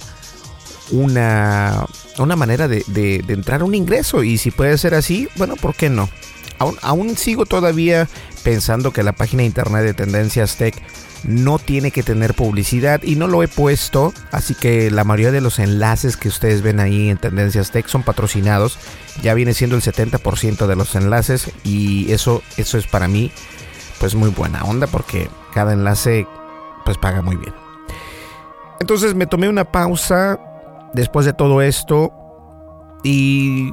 una, 0.91 1.87
una 2.19 2.37
manera 2.37 2.69
de, 2.69 2.85
de, 2.89 3.25
entrar 3.33 3.63
un 3.63 3.75
ingreso. 3.75 4.23
Y 4.23 4.37
si 4.37 4.51
puede 4.51 4.77
ser 4.77 4.95
así, 4.95 5.29
bueno, 5.37 5.57
¿por 5.57 5.75
qué 5.75 5.89
no? 5.89 6.11
Aún, 6.59 7.17
sigo 7.17 7.47
todavía 7.47 8.09
pensando 8.43 8.93
que 8.93 9.03
la 9.03 9.13
página 9.13 9.41
de 9.41 9.47
internet 9.47 9.83
de 9.83 9.95
Tendencias 9.95 10.57
Tech 10.57 10.75
no 11.25 11.59
tiene 11.59 11.91
que 11.91 12.03
tener 12.03 12.35
publicidad 12.35 13.03
y 13.03 13.17
no 13.17 13.27
lo 13.27 13.43
he 13.43 13.49
puesto, 13.49 14.13
así 14.31 14.55
que 14.55 14.91
la 14.91 15.05
mayoría 15.05 15.33
de 15.33 15.41
los 15.41 15.59
enlaces 15.59 16.17
que 16.17 16.29
ustedes 16.29 16.63
ven 16.63 16.81
ahí 16.81 17.09
en 17.09 17.17
Tendencias 17.17 17.71
Tech 17.71 17.87
son 17.87 18.03
patrocinados, 18.03 18.79
ya 19.23 19.35
viene 19.35 19.55
siendo 19.55 19.77
el 19.77 19.83
70% 19.83 20.67
de 20.67 20.77
los 20.77 20.95
enlaces 20.95 21.51
y 21.65 22.13
eso, 22.13 22.43
eso 22.57 22.79
es 22.79 22.87
para 22.87 23.09
mí 23.09 23.33
pues 23.99 24.15
muy 24.15 24.31
buena 24.31 24.65
onda 24.65 24.87
porque 24.87 25.31
cada 25.55 25.73
enlace 25.73 26.27
pues 26.85 26.99
paga 26.99 27.23
muy 27.23 27.37
bien. 27.37 27.55
Entonces 28.81 29.15
me 29.15 29.27
tomé 29.27 29.49
una 29.49 29.65
pausa 29.65 30.39
después 30.93 31.25
de 31.25 31.33
todo 31.33 31.63
esto 31.63 32.13
y 33.03 33.73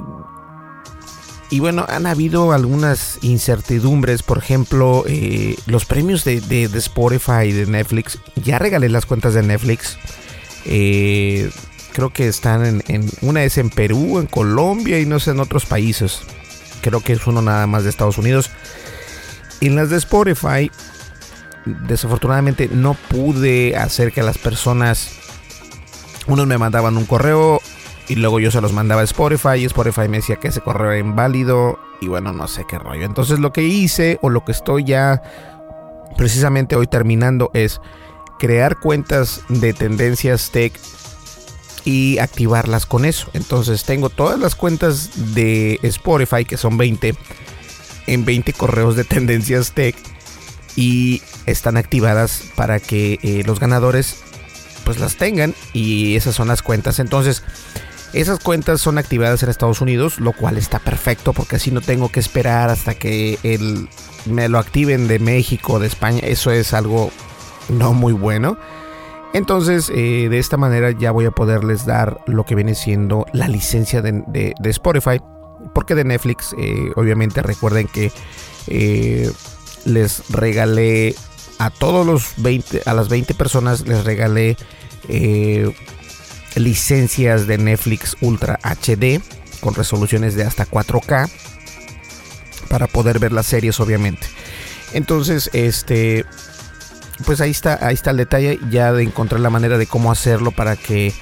y 1.52 1.60
bueno, 1.60 1.84
han 1.86 2.06
habido 2.06 2.52
algunas 2.52 3.18
incertidumbres, 3.20 4.22
por 4.22 4.38
ejemplo, 4.38 5.04
eh, 5.06 5.54
los 5.66 5.84
premios 5.84 6.24
de, 6.24 6.38
Spotify 6.72 7.48
y 7.48 7.52
de 7.52 7.66
Netflix. 7.66 8.18
Ya 8.42 8.58
regalé 8.58 8.88
las 8.88 9.04
cuentas 9.04 9.34
de 9.34 9.42
Netflix. 9.42 9.98
Eh, 10.64 11.50
creo 11.92 12.08
que 12.08 12.26
están 12.26 12.64
en, 12.64 12.82
en, 12.88 13.10
Una 13.20 13.44
es 13.44 13.58
en 13.58 13.68
Perú, 13.68 14.18
en 14.18 14.28
Colombia 14.28 14.98
y 14.98 15.04
no 15.04 15.20
sé, 15.20 15.32
en 15.32 15.40
otros 15.40 15.66
países. 15.66 16.20
Creo 16.80 17.00
que 17.00 17.12
es 17.12 17.26
uno 17.26 17.42
nada 17.42 17.66
más 17.66 17.84
de 17.84 17.90
Estados 17.90 18.16
Unidos. 18.16 18.48
En 19.60 19.76
las 19.76 19.90
de 19.90 19.98
Spotify, 19.98 20.70
desafortunadamente 21.86 22.70
no 22.72 22.94
pude 22.94 23.76
hacer 23.76 24.10
que 24.12 24.22
las 24.22 24.38
personas... 24.38 25.18
Unos 26.26 26.46
me 26.46 26.56
mandaban 26.56 26.96
un 26.96 27.04
correo, 27.04 27.60
y 28.08 28.16
luego 28.16 28.40
yo 28.40 28.50
se 28.50 28.60
los 28.60 28.72
mandaba 28.72 29.00
a 29.00 29.04
Spotify 29.04 29.56
y 29.58 29.64
Spotify 29.64 30.08
me 30.08 30.18
decía 30.18 30.36
que 30.36 30.48
ese 30.48 30.60
correo 30.60 30.92
era 30.92 30.98
inválido 30.98 31.78
y 32.00 32.08
bueno, 32.08 32.32
no 32.32 32.48
sé 32.48 32.64
qué 32.68 32.78
rollo. 32.78 33.04
Entonces 33.04 33.38
lo 33.38 33.52
que 33.52 33.62
hice 33.62 34.18
o 34.22 34.30
lo 34.30 34.44
que 34.44 34.52
estoy 34.52 34.84
ya 34.84 35.22
precisamente 36.16 36.76
hoy 36.76 36.86
terminando 36.86 37.50
es 37.54 37.80
crear 38.38 38.80
cuentas 38.80 39.42
de 39.48 39.72
tendencias 39.72 40.50
tech 40.50 40.72
y 41.84 42.18
activarlas 42.18 42.86
con 42.86 43.04
eso. 43.04 43.28
Entonces 43.34 43.84
tengo 43.84 44.10
todas 44.10 44.38
las 44.38 44.54
cuentas 44.54 45.34
de 45.34 45.78
Spotify, 45.82 46.44
que 46.44 46.56
son 46.56 46.76
20, 46.76 47.14
en 48.06 48.24
20 48.24 48.52
correos 48.52 48.96
de 48.96 49.04
tendencias 49.04 49.72
tech 49.72 49.96
y 50.76 51.22
están 51.46 51.76
activadas 51.76 52.44
para 52.56 52.80
que 52.80 53.18
eh, 53.22 53.42
los 53.46 53.60
ganadores 53.60 54.22
pues 54.84 54.98
las 54.98 55.16
tengan 55.16 55.54
y 55.72 56.16
esas 56.16 56.34
son 56.34 56.48
las 56.48 56.62
cuentas. 56.62 56.98
Entonces 56.98 57.42
esas 58.12 58.38
cuentas 58.40 58.80
son 58.80 58.98
activadas 58.98 59.42
en 59.42 59.48
Estados 59.48 59.80
Unidos, 59.80 60.20
lo 60.20 60.32
cual 60.32 60.58
está 60.58 60.78
perfecto 60.78 61.32
porque 61.32 61.56
así 61.56 61.70
no 61.70 61.80
tengo 61.80 62.10
que 62.10 62.20
esperar 62.20 62.68
hasta 62.68 62.94
que 62.94 63.38
me 64.26 64.48
lo 64.48 64.58
activen 64.58 65.08
de 65.08 65.18
México, 65.18 65.78
de 65.78 65.86
España. 65.86 66.20
Eso 66.22 66.50
es 66.50 66.74
algo 66.74 67.10
no 67.70 67.94
muy 67.94 68.12
bueno. 68.12 68.58
Entonces, 69.32 69.90
eh, 69.94 70.28
de 70.28 70.38
esta 70.38 70.58
manera 70.58 70.90
ya 70.90 71.10
voy 71.10 71.24
a 71.24 71.30
poderles 71.30 71.86
dar 71.86 72.20
lo 72.26 72.44
que 72.44 72.54
viene 72.54 72.74
siendo 72.74 73.24
la 73.32 73.48
licencia 73.48 74.02
de, 74.02 74.22
de, 74.26 74.70
Spotify. 74.70 75.20
Porque 75.74 75.94
de 75.94 76.04
Netflix, 76.04 76.54
eh, 76.58 76.90
obviamente 76.96 77.40
recuerden 77.40 77.86
que 77.86 78.12
eh, 78.66 79.30
les 79.86 80.28
regalé 80.28 81.14
a 81.58 81.70
todos 81.70 82.04
los 82.04 82.34
20, 82.38 82.82
a 82.84 82.92
las 82.92 83.08
20 83.08 83.32
personas 83.34 83.86
les 83.86 84.04
regalé 84.04 84.56
licencias 86.56 87.46
de 87.46 87.58
Netflix 87.58 88.16
Ultra 88.20 88.58
HD 88.62 89.20
con 89.60 89.74
resoluciones 89.74 90.34
de 90.34 90.44
hasta 90.44 90.66
4K 90.66 91.30
para 92.68 92.86
poder 92.86 93.18
ver 93.18 93.32
las 93.32 93.46
series 93.46 93.80
obviamente. 93.80 94.26
Entonces, 94.92 95.50
este 95.52 96.24
pues 97.24 97.40
ahí 97.40 97.50
está, 97.50 97.78
ahí 97.86 97.94
está 97.94 98.10
el 98.10 98.16
detalle 98.16 98.58
ya 98.70 98.92
de 98.92 99.04
encontrar 99.04 99.40
la 99.40 99.50
manera 99.50 99.78
de 99.78 99.86
cómo 99.86 100.10
hacerlo 100.10 100.50
para 100.50 100.76
que 100.76 101.12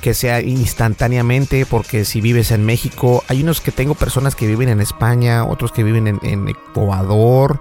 que 0.00 0.14
sea 0.14 0.40
instantáneamente, 0.40 1.66
porque 1.66 2.06
si 2.06 2.22
vives 2.22 2.52
en 2.52 2.64
México, 2.64 3.22
hay 3.28 3.42
unos 3.42 3.60
que 3.60 3.70
tengo 3.70 3.94
personas 3.94 4.34
que 4.34 4.46
viven 4.46 4.70
en 4.70 4.80
España, 4.80 5.44
otros 5.44 5.72
que 5.72 5.84
viven 5.84 6.06
en, 6.06 6.18
en 6.22 6.48
Ecuador, 6.48 7.60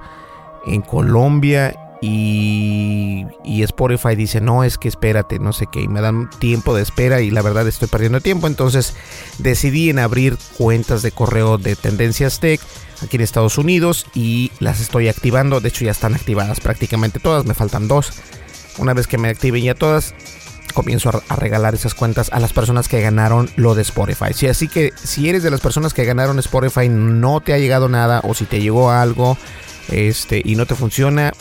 en 0.65 0.81
Colombia, 0.81 1.75
y, 2.01 3.25
y, 3.43 3.63
Spotify 3.63 4.15
dice, 4.15 4.39
no, 4.39 4.63
es 4.63 4.77
que 4.77 4.87
espérate, 4.87 5.37
no 5.39 5.51
sé 5.51 5.67
qué, 5.69 5.81
y 5.81 5.87
me 5.89 5.99
dan 5.99 6.29
tiempo 6.39 6.73
de 6.73 6.81
espera 6.81 7.19
y 7.19 7.29
la 7.29 7.41
verdad 7.41 7.67
estoy 7.67 7.89
perdiendo 7.89 8.21
tiempo, 8.21 8.47
entonces 8.47 8.95
decidí 9.37 9.89
en 9.89 9.99
abrir 9.99 10.37
cuentas 10.57 11.01
de 11.01 11.11
correo 11.11 11.57
de 11.57 11.75
Tendencias 11.75 12.39
Tech 12.39 12.61
aquí 13.03 13.17
en 13.17 13.21
Estados 13.21 13.57
Unidos 13.57 14.05
y 14.13 14.51
las 14.59 14.79
estoy 14.79 15.09
activando, 15.09 15.59
de 15.59 15.69
hecho 15.69 15.83
ya 15.83 15.91
están 15.91 16.15
activadas 16.15 16.61
prácticamente 16.61 17.19
todas, 17.19 17.45
me 17.45 17.53
faltan 17.53 17.89
dos, 17.89 18.13
una 18.77 18.93
vez 18.93 19.07
que 19.07 19.17
me 19.17 19.27
activen 19.27 19.63
ya 19.63 19.75
todas, 19.75 20.15
comienzo 20.73 21.09
a, 21.27 21.35
regalar 21.35 21.75
esas 21.75 21.95
cuentas 21.95 22.29
a 22.31 22.39
las 22.39 22.53
personas 22.53 22.87
que 22.87 23.01
ganaron 23.01 23.49
lo 23.57 23.75
de 23.75 23.81
Spotify, 23.81 24.33
sí, 24.33 24.47
así 24.47 24.69
que 24.69 24.93
si 24.95 25.27
eres 25.27 25.43
de 25.43 25.51
las 25.51 25.59
personas 25.59 25.93
que 25.93 26.05
ganaron 26.05 26.39
Spotify, 26.39 26.87
no 26.87 27.41
te 27.41 27.53
ha 27.53 27.57
llegado 27.57 27.89
nada 27.89 28.21
o 28.23 28.33
si 28.33 28.45
te 28.45 28.61
llegó 28.61 28.89
algo 28.89 29.37
este, 29.89 30.41
y 30.45 30.55
no 30.55 30.65
te 30.65 30.75
funciona, 30.75 31.33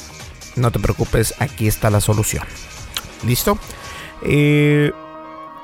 no 0.59 0.71
te 0.71 0.79
preocupes, 0.79 1.35
aquí 1.39 1.67
está 1.67 1.91
la 1.91 2.01
solución. 2.01 2.45
¿Listo? 3.27 3.59
Eh, 4.23 4.93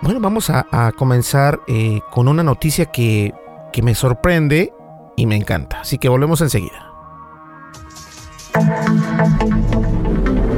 bueno, 0.02 0.20
vamos 0.20 0.50
a, 0.50 0.66
a 0.70 0.92
comenzar 0.92 1.60
eh, 1.66 2.00
con 2.10 2.28
una 2.28 2.42
noticia 2.42 2.86
que, 2.86 3.32
que 3.72 3.82
me 3.82 3.94
sorprende 3.94 4.72
y 5.16 5.26
me 5.26 5.36
encanta. 5.36 5.80
Así 5.80 5.98
que 5.98 6.08
volvemos 6.08 6.40
enseguida. 6.40 6.90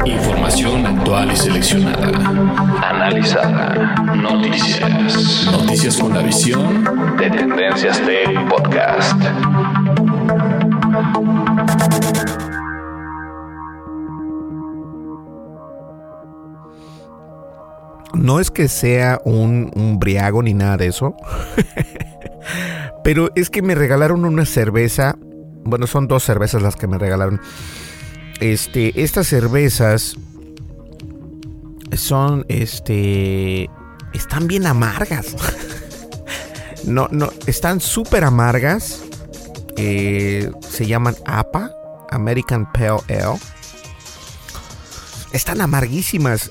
Información 0.04 0.86
actual 0.86 1.32
y 1.32 1.36
seleccionada. 1.36 2.08
Analizada. 2.82 3.94
Noticias. 4.14 5.48
Noticias 5.50 5.96
con 5.96 6.14
la 6.14 6.20
visión 6.20 7.16
de 7.16 7.30
Tendencias 7.30 8.00
Tech 8.02 8.48
Podcast. 8.48 9.16
No 18.14 18.40
es 18.40 18.50
que 18.50 18.68
sea 18.68 19.20
un, 19.24 19.70
un 19.74 19.98
briago 19.98 20.42
ni 20.42 20.54
nada 20.54 20.76
de 20.76 20.88
eso. 20.88 21.16
Pero 23.04 23.30
es 23.34 23.50
que 23.50 23.62
me 23.62 23.74
regalaron 23.74 24.24
una 24.24 24.44
cerveza. 24.44 25.16
Bueno, 25.64 25.86
son 25.86 26.08
dos 26.08 26.24
cervezas 26.24 26.62
las 26.62 26.76
que 26.76 26.86
me 26.86 26.98
regalaron. 26.98 27.40
Este, 28.40 29.02
estas 29.02 29.28
cervezas 29.28 30.16
son, 31.92 32.44
este, 32.48 33.70
están 34.12 34.46
bien 34.46 34.66
amargas. 34.66 35.36
no, 36.84 37.08
no, 37.10 37.30
están 37.46 37.80
súper 37.80 38.24
amargas. 38.24 39.02
Eh, 39.76 40.50
se 40.68 40.86
llaman 40.86 41.16
APA. 41.26 41.72
American 42.10 42.70
Pale 42.72 43.00
Ale. 43.08 43.38
Están 45.32 45.60
amarguísimas. 45.60 46.50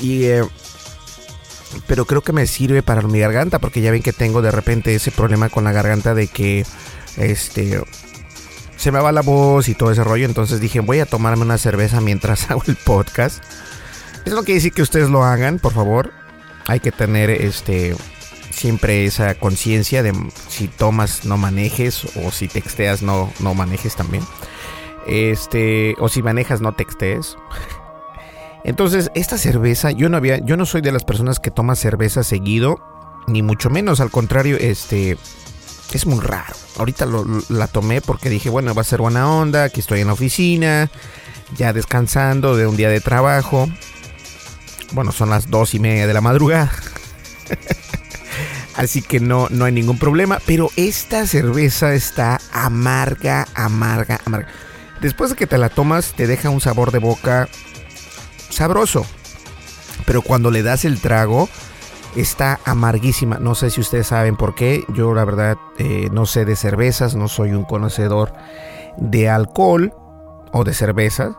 Y, 0.00 0.24
eh, 0.24 0.44
pero 1.86 2.04
creo 2.04 2.22
que 2.22 2.32
me 2.32 2.46
sirve 2.46 2.82
para 2.82 3.02
mi 3.02 3.18
garganta 3.18 3.58
porque 3.58 3.80
ya 3.80 3.90
ven 3.90 4.02
que 4.02 4.12
tengo 4.12 4.42
de 4.42 4.50
repente 4.50 4.94
ese 4.94 5.10
problema 5.10 5.48
con 5.48 5.64
la 5.64 5.72
garganta 5.72 6.14
de 6.14 6.28
que 6.28 6.64
este 7.16 7.80
se 8.76 8.92
me 8.92 9.00
va 9.00 9.10
la 9.10 9.22
voz 9.22 9.68
y 9.68 9.74
todo 9.74 9.90
ese 9.90 10.04
rollo. 10.04 10.26
Entonces 10.26 10.60
dije, 10.60 10.80
voy 10.80 11.00
a 11.00 11.06
tomarme 11.06 11.42
una 11.42 11.58
cerveza 11.58 12.00
mientras 12.00 12.50
hago 12.50 12.62
el 12.66 12.76
podcast. 12.76 13.42
Eso 14.24 14.34
no 14.34 14.42
quiere 14.42 14.58
decir 14.58 14.72
que 14.72 14.82
ustedes 14.82 15.08
lo 15.08 15.24
hagan, 15.24 15.58
por 15.58 15.72
favor. 15.72 16.12
Hay 16.66 16.80
que 16.80 16.92
tener 16.92 17.30
este 17.30 17.94
siempre 18.50 19.04
esa 19.04 19.34
conciencia 19.34 20.02
de 20.02 20.14
si 20.48 20.66
tomas 20.66 21.26
no 21.26 21.36
manejes 21.36 22.06
o 22.16 22.30
si 22.30 22.48
texteas 22.48 23.02
no, 23.02 23.32
no 23.40 23.54
manejes 23.54 23.94
también. 23.94 24.24
Este, 25.06 25.94
o 25.98 26.08
si 26.08 26.22
manejas 26.22 26.60
no 26.60 26.74
textees. 26.74 27.36
Entonces, 28.66 29.12
esta 29.14 29.38
cerveza, 29.38 29.92
yo 29.92 30.08
no 30.08 30.16
había, 30.16 30.38
yo 30.38 30.56
no 30.56 30.66
soy 30.66 30.80
de 30.80 30.90
las 30.90 31.04
personas 31.04 31.38
que 31.38 31.52
toma 31.52 31.76
cerveza 31.76 32.24
seguido, 32.24 32.80
ni 33.28 33.40
mucho 33.40 33.70
menos, 33.70 34.00
al 34.00 34.10
contrario, 34.10 34.56
este, 34.58 35.16
es 35.92 36.04
muy 36.04 36.18
raro. 36.18 36.52
Ahorita 36.76 37.06
la 37.48 37.68
tomé 37.68 38.00
porque 38.00 38.28
dije, 38.28 38.50
bueno, 38.50 38.74
va 38.74 38.80
a 38.80 38.84
ser 38.84 39.00
buena 39.00 39.30
onda, 39.30 39.62
aquí 39.62 39.78
estoy 39.78 40.00
en 40.00 40.08
la 40.08 40.14
oficina, 40.14 40.90
ya 41.56 41.72
descansando 41.72 42.56
de 42.56 42.66
un 42.66 42.76
día 42.76 42.90
de 42.90 43.00
trabajo. 43.00 43.68
Bueno, 44.90 45.12
son 45.12 45.30
las 45.30 45.48
dos 45.48 45.72
y 45.74 45.78
media 45.78 46.08
de 46.08 46.14
la 46.14 46.20
madrugada. 46.20 46.72
Así 48.74 49.00
que 49.00 49.20
no, 49.20 49.46
no 49.48 49.64
hay 49.64 49.72
ningún 49.72 50.00
problema. 50.00 50.40
Pero 50.44 50.70
esta 50.74 51.24
cerveza 51.28 51.94
está 51.94 52.40
amarga, 52.52 53.46
amarga, 53.54 54.20
amarga. 54.24 54.48
Después 55.00 55.30
de 55.30 55.36
que 55.36 55.46
te 55.46 55.56
la 55.56 55.68
tomas, 55.68 56.14
te 56.14 56.26
deja 56.26 56.50
un 56.50 56.60
sabor 56.60 56.90
de 56.90 56.98
boca 56.98 57.48
sabroso. 58.50 59.04
Pero 60.04 60.22
cuando 60.22 60.50
le 60.50 60.62
das 60.62 60.84
el 60.84 61.00
trago, 61.00 61.48
está 62.16 62.60
amarguísima. 62.64 63.38
No 63.38 63.54
sé 63.54 63.70
si 63.70 63.80
ustedes 63.80 64.08
saben 64.08 64.36
por 64.36 64.54
qué. 64.54 64.84
Yo 64.88 65.14
la 65.14 65.24
verdad 65.24 65.56
eh, 65.78 66.08
no 66.12 66.26
sé 66.26 66.44
de 66.44 66.56
cervezas, 66.56 67.14
no 67.14 67.28
soy 67.28 67.52
un 67.52 67.64
conocedor 67.64 68.32
de 68.96 69.28
alcohol 69.28 69.92
o 70.52 70.64
de 70.64 70.74
cerveza. 70.74 71.36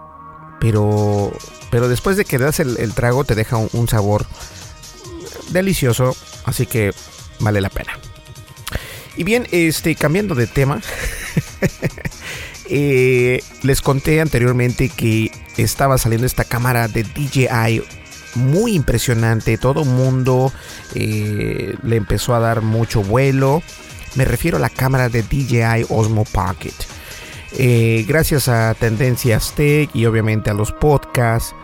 Pero, 0.60 1.32
pero 1.70 1.88
después 1.88 2.18
de 2.18 2.26
que 2.26 2.38
das 2.38 2.60
el, 2.60 2.94
trago 2.94 3.24
te 3.24 3.36
deja 3.36 3.58
un, 3.58 3.88
sabor 3.88 4.26
delicioso. 5.50 6.16
Así 6.46 6.66
que 6.66 6.94
vale 7.40 7.62
la 7.62 7.70
pena. 7.70 7.94
Y 9.16 9.24
bien, 9.24 9.48
este, 9.52 9.96
cambiando 9.96 10.36
de 10.36 10.48
tema. 10.48 10.82
Eh, 12.70 13.42
les 13.64 13.82
conté 13.82 14.20
anteriormente 14.20 14.90
que 14.90 15.32
estaba 15.58 15.98
saliendo 15.98 16.28
esta 16.28 16.44
cámara 16.44 16.88
de 16.88 17.04
DJI 17.04 17.84
muy 18.36 18.74
impresionante. 18.74 19.58
Todo 19.58 19.86
mundo 19.86 20.52
eh, 20.94 21.76
le 21.84 21.96
empezó 21.96 22.36
a 22.36 22.40
dar 22.40 22.62
mucho 22.62 23.02
vuelo. 23.04 23.62
Me 24.16 24.26
refiero 24.26 24.58
a 24.58 24.60
la 24.60 24.70
cámara 24.70 25.10
de 25.10 25.24
DJI 25.24 25.86
Osmo 25.90 26.24
Pocket. 26.26 26.74
Eh, 27.54 28.06
gracias 28.08 28.48
a 28.48 28.74
Tendencias 28.74 29.54
Tech 29.56 29.90
y 29.94 30.06
obviamente 30.06 30.50
a 30.50 30.54
los 30.54 30.72
podcasts 30.72 31.56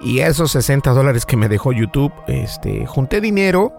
y 0.00 0.20
a 0.20 0.26
esos 0.26 0.52
60 0.52 0.90
dólares 0.90 1.24
que 1.24 1.36
me 1.36 1.48
dejó 1.48 1.72
YouTube, 1.72 2.12
este, 2.26 2.86
junté 2.86 3.20
dinero 3.20 3.72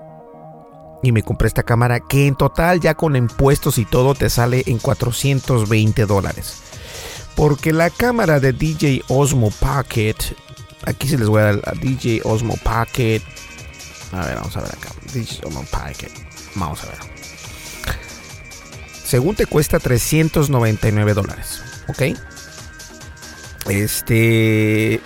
y 1.04 1.12
me 1.12 1.22
compré 1.22 1.48
esta 1.48 1.64
cámara 1.64 2.00
que 2.00 2.28
en 2.28 2.36
total 2.36 2.80
ya 2.80 2.96
con 2.96 3.16
impuestos 3.16 3.78
y 3.78 3.86
todo 3.86 4.16
te 4.16 4.30
sale 4.30 4.64
en 4.66 4.80
420 4.80 6.06
dólares. 6.06 6.64
Porque 7.36 7.74
la 7.74 7.90
cámara 7.90 8.40
de 8.40 8.54
DJ 8.54 9.04
Osmo 9.08 9.52
Pocket 9.52 10.16
Aquí 10.86 11.08
se 11.08 11.18
les 11.18 11.28
voy 11.28 11.42
a 11.42 11.46
dar 11.46 11.62
a 11.66 11.72
DJ 11.74 12.22
Osmo 12.24 12.58
Pocket. 12.58 13.22
A 14.12 14.26
ver, 14.26 14.36
vamos 14.36 14.56
a 14.58 14.62
ver 14.62 14.72
acá. 14.72 14.90
DJ 15.14 15.46
Osmo 15.46 15.64
Pocket. 15.72 16.12
Vamos 16.56 16.84
a 16.84 16.88
ver. 16.88 16.98
Según 19.06 19.36
te 19.36 19.46
cuesta 19.46 19.80
399 19.80 21.14
dólares. 21.14 21.64
¿Ok? 21.88 22.18
Este. 23.70 25.00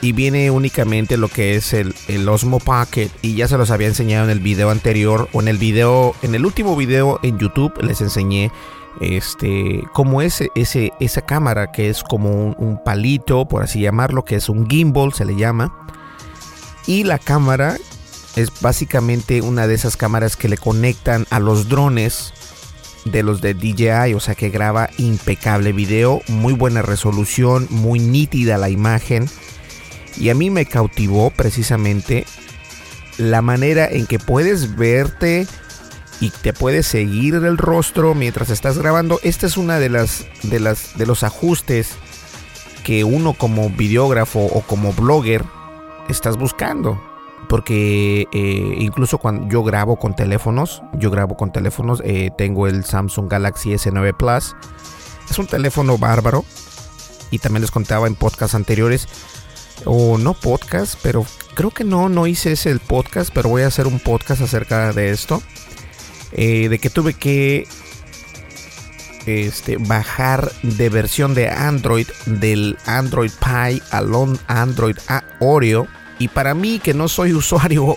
Y 0.00 0.12
viene 0.12 0.50
únicamente 0.50 1.16
lo 1.16 1.28
que 1.28 1.56
es 1.56 1.74
el, 1.74 1.94
el, 2.06 2.26
Osmo 2.28 2.58
Pocket. 2.58 3.10
Y 3.20 3.34
ya 3.34 3.48
se 3.48 3.58
los 3.58 3.70
había 3.70 3.88
enseñado 3.88 4.24
en 4.24 4.30
el 4.30 4.40
video 4.40 4.70
anterior. 4.70 5.28
O 5.32 5.42
en 5.42 5.48
el 5.48 5.58
video. 5.58 6.14
En 6.22 6.34
el 6.34 6.46
último 6.46 6.74
video 6.74 7.20
en 7.22 7.38
YouTube 7.38 7.82
les 7.82 8.00
enseñé 8.00 8.50
este, 9.00 9.84
como 9.92 10.22
ese, 10.22 10.50
ese, 10.54 10.92
esa 11.00 11.22
cámara 11.22 11.72
que 11.72 11.88
es 11.88 12.02
como 12.02 12.52
un, 12.52 12.82
palito, 12.84 13.46
por 13.46 13.62
así 13.62 13.80
llamarlo, 13.80 14.24
que 14.24 14.36
es 14.36 14.48
un 14.48 14.68
gimbal, 14.68 15.12
se 15.12 15.24
le 15.24 15.36
llama. 15.36 15.86
Y 16.86 17.04
la 17.04 17.18
cámara 17.18 17.76
es 18.36 18.60
básicamente 18.60 19.42
una 19.42 19.66
de 19.66 19.74
esas 19.74 19.96
cámaras 19.96 20.36
que 20.36 20.48
le 20.48 20.56
conectan 20.56 21.26
a 21.30 21.40
los 21.40 21.68
drones 21.68 22.32
de 23.04 23.22
los 23.22 23.40
de 23.40 23.54
DJI, 23.54 24.14
o 24.14 24.20
sea 24.20 24.34
que 24.34 24.50
graba 24.50 24.90
impecable 24.98 25.72
video, 25.72 26.20
muy 26.28 26.52
buena 26.52 26.82
resolución, 26.82 27.66
muy 27.70 28.00
nítida 28.00 28.58
la 28.58 28.70
imagen. 28.70 29.28
Y 30.16 30.30
a 30.30 30.34
mí 30.34 30.50
me 30.50 30.66
cautivó 30.66 31.30
precisamente 31.30 32.26
la 33.18 33.42
manera 33.42 33.86
en 33.86 34.06
que 34.06 34.18
puedes 34.18 34.76
verte 34.76 35.46
y 36.20 36.30
te 36.30 36.52
puedes 36.52 36.86
seguir 36.86 37.34
el 37.34 37.58
rostro 37.58 38.14
mientras 38.14 38.50
estás 38.50 38.78
grabando. 38.78 39.20
Esta 39.22 39.46
es 39.46 39.56
una 39.56 39.78
de 39.78 39.88
las 39.88 40.26
de 40.42 40.60
las 40.60 40.96
de 40.98 41.06
los 41.06 41.22
ajustes 41.22 41.92
que 42.84 43.04
uno 43.04 43.34
como 43.34 43.70
videógrafo 43.70 44.40
o 44.40 44.62
como 44.62 44.92
blogger 44.92 45.44
estás 46.08 46.36
buscando. 46.36 47.00
Porque 47.48 48.26
eh, 48.32 48.74
incluso 48.78 49.18
cuando 49.18 49.48
yo 49.48 49.62
grabo 49.62 49.96
con 49.96 50.14
teléfonos, 50.14 50.82
yo 50.94 51.10
grabo 51.10 51.36
con 51.36 51.50
teléfonos, 51.50 52.02
eh, 52.04 52.30
tengo 52.36 52.66
el 52.66 52.84
Samsung 52.84 53.30
Galaxy 53.30 53.70
S9 53.70 54.16
Plus. 54.16 54.54
Es 55.30 55.38
un 55.38 55.46
teléfono 55.46 55.96
bárbaro. 55.96 56.44
Y 57.30 57.38
también 57.38 57.62
les 57.62 57.70
contaba 57.70 58.06
en 58.06 58.14
podcasts 58.14 58.54
anteriores, 58.54 59.06
o 59.84 60.16
no 60.16 60.32
podcast, 60.34 60.98
pero 61.02 61.26
creo 61.54 61.70
que 61.70 61.84
no, 61.84 62.08
no 62.08 62.26
hice 62.26 62.52
ese 62.52 62.74
podcast, 62.78 63.30
pero 63.34 63.50
voy 63.50 63.62
a 63.62 63.66
hacer 63.66 63.86
un 63.86 64.00
podcast 64.00 64.40
acerca 64.40 64.92
de 64.92 65.10
esto. 65.10 65.42
Eh, 66.32 66.68
de 66.68 66.78
que 66.78 66.90
tuve 66.90 67.14
que 67.14 67.66
este, 69.26 69.76
bajar 69.76 70.50
de 70.62 70.88
versión 70.88 71.34
de 71.34 71.48
Android 71.48 72.06
del 72.26 72.78
Android 72.86 73.30
Pie 73.40 73.82
al 73.90 74.10
Android 74.46 74.96
a 75.08 75.22
Oreo. 75.40 75.86
Y 76.18 76.28
para 76.28 76.54
mí, 76.54 76.78
que 76.78 76.94
no 76.94 77.08
soy 77.08 77.32
usuario 77.34 77.96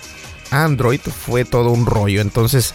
Android, 0.50 1.00
fue 1.00 1.44
todo 1.44 1.70
un 1.70 1.86
rollo. 1.86 2.20
Entonces, 2.20 2.74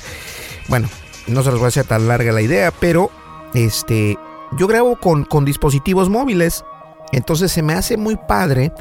bueno, 0.67 0.89
no 1.27 1.43
se 1.43 1.51
los 1.51 1.59
voy 1.59 1.65
a 1.65 1.69
hacer 1.69 1.85
tan 1.85 2.07
larga 2.07 2.31
la 2.31 2.41
idea, 2.41 2.71
pero 2.71 3.11
este, 3.53 4.17
yo 4.57 4.67
grabo 4.67 4.97
con, 4.97 5.23
con 5.25 5.45
dispositivos 5.45 6.09
móviles. 6.09 6.63
Entonces 7.11 7.51
se 7.51 7.61
me 7.61 7.73
hace 7.73 7.95
muy 7.95 8.17
padre 8.27 8.71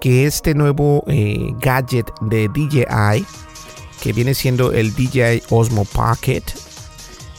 que 0.00 0.26
este 0.26 0.54
nuevo 0.54 1.04
eh, 1.06 1.52
gadget 1.58 2.10
de 2.22 2.48
DJI 2.48 3.26
que 4.00 4.12
viene 4.12 4.34
siendo 4.34 4.72
el 4.72 4.94
DJI 4.94 5.42
Osmo 5.50 5.84
Pocket, 5.84 6.42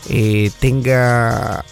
eh, 0.09 0.51
tenga 0.59 1.63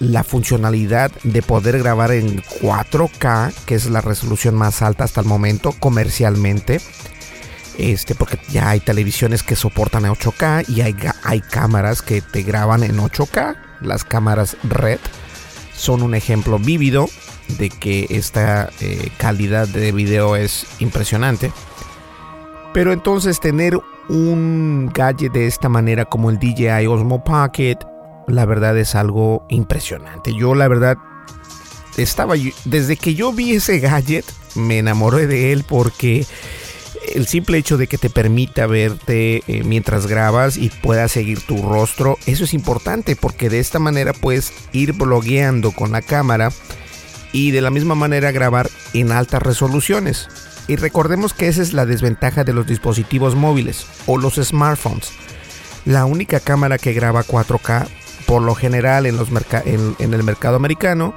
la 0.00 0.24
funcionalidad 0.24 1.10
de 1.22 1.42
poder 1.42 1.78
grabar 1.78 2.12
en 2.12 2.42
4K, 2.60 3.52
que 3.66 3.74
es 3.74 3.86
la 3.86 4.00
resolución 4.00 4.54
más 4.54 4.82
alta 4.82 5.04
hasta 5.04 5.20
el 5.20 5.26
momento 5.26 5.72
comercialmente. 5.72 6.80
Este, 7.78 8.14
porque 8.14 8.38
ya 8.50 8.70
hay 8.70 8.80
televisiones 8.80 9.42
que 9.42 9.56
soportan 9.56 10.04
a 10.04 10.12
8K 10.12 10.68
y 10.68 10.82
hay, 10.82 10.94
hay 11.24 11.40
cámaras 11.40 12.02
que 12.02 12.20
te 12.20 12.42
graban 12.42 12.84
en 12.84 12.98
8K. 12.98 13.56
Las 13.80 14.04
cámaras 14.04 14.56
Red 14.62 15.00
son 15.76 16.02
un 16.02 16.14
ejemplo 16.14 16.58
vívido 16.58 17.08
de 17.58 17.70
que 17.70 18.06
esta 18.10 18.70
eh, 18.80 19.10
calidad 19.18 19.66
de 19.66 19.92
video 19.92 20.36
es 20.36 20.66
impresionante. 20.78 21.52
Pero 22.74 22.92
entonces 22.92 23.40
tener 23.40 23.78
un 24.10 24.90
gadget 24.92 25.32
de 25.32 25.46
esta 25.46 25.70
manera 25.70 26.04
como 26.04 26.28
el 26.28 26.38
DJI 26.38 26.86
Osmo 26.88 27.24
Pocket, 27.24 27.78
la 28.26 28.44
verdad 28.44 28.76
es 28.76 28.94
algo 28.94 29.46
impresionante. 29.48 30.34
Yo 30.34 30.54
la 30.54 30.68
verdad 30.68 30.98
estaba 31.96 32.34
desde 32.64 32.96
que 32.96 33.14
yo 33.14 33.32
vi 33.32 33.52
ese 33.52 33.78
gadget 33.78 34.24
me 34.56 34.78
enamoré 34.78 35.26
de 35.26 35.52
él 35.52 35.64
porque 35.66 36.26
el 37.14 37.26
simple 37.26 37.58
hecho 37.58 37.76
de 37.76 37.86
que 37.86 37.98
te 37.98 38.10
permita 38.10 38.66
verte 38.66 39.42
eh, 39.46 39.62
mientras 39.64 40.06
grabas 40.06 40.56
y 40.56 40.70
puedas 40.70 41.12
seguir 41.12 41.40
tu 41.40 41.62
rostro, 41.62 42.18
eso 42.26 42.44
es 42.44 42.54
importante 42.54 43.14
porque 43.14 43.50
de 43.50 43.60
esta 43.60 43.78
manera 43.78 44.12
puedes 44.12 44.52
ir 44.72 44.94
blogueando 44.94 45.72
con 45.72 45.92
la 45.92 46.02
cámara 46.02 46.50
y 47.32 47.50
de 47.50 47.60
la 47.60 47.70
misma 47.70 47.94
manera 47.94 48.32
grabar 48.32 48.70
en 48.94 49.12
altas 49.12 49.42
resoluciones. 49.42 50.28
Y 50.66 50.76
recordemos 50.76 51.34
que 51.34 51.48
esa 51.48 51.62
es 51.62 51.72
la 51.74 51.84
desventaja 51.84 52.44
de 52.44 52.54
los 52.54 52.66
dispositivos 52.66 53.34
móviles 53.34 53.86
o 54.06 54.16
los 54.16 54.36
smartphones. 54.36 55.12
La 55.84 56.06
única 56.06 56.40
cámara 56.40 56.78
que 56.78 56.94
graba 56.94 57.22
4K, 57.22 57.86
por 58.26 58.40
lo 58.40 58.54
general 58.54 59.04
en, 59.04 59.16
los 59.16 59.28
en, 59.66 60.14
el 60.14 60.22
mercado 60.22 60.56
americano, 60.56 61.14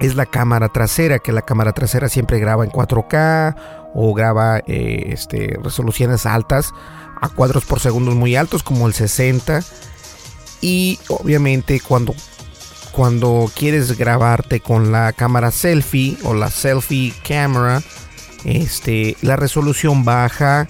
es 0.00 0.16
la 0.16 0.26
cámara 0.26 0.68
trasera, 0.68 1.20
que 1.20 1.32
la 1.32 1.42
cámara 1.42 1.72
trasera 1.72 2.08
siempre 2.08 2.40
graba 2.40 2.64
en 2.64 2.70
4K 2.70 3.54
o 3.94 4.14
graba 4.14 4.58
eh, 4.66 5.10
este, 5.12 5.56
resoluciones 5.62 6.26
altas 6.26 6.72
a 7.20 7.28
cuadros 7.28 7.64
por 7.64 7.80
segundo 7.80 8.12
muy 8.12 8.36
altos 8.36 8.62
como 8.62 8.86
el 8.86 8.94
60 8.94 9.60
y 10.60 10.98
obviamente 11.08 11.80
cuando 11.80 12.14
cuando 12.92 13.50
quieres 13.54 13.96
grabarte 13.96 14.60
con 14.60 14.90
la 14.90 15.12
cámara 15.12 15.50
selfie 15.50 16.18
o 16.24 16.34
la 16.34 16.50
selfie 16.50 17.14
camera 17.26 17.82
este 18.44 19.16
la 19.22 19.36
resolución 19.36 20.04
baja 20.04 20.68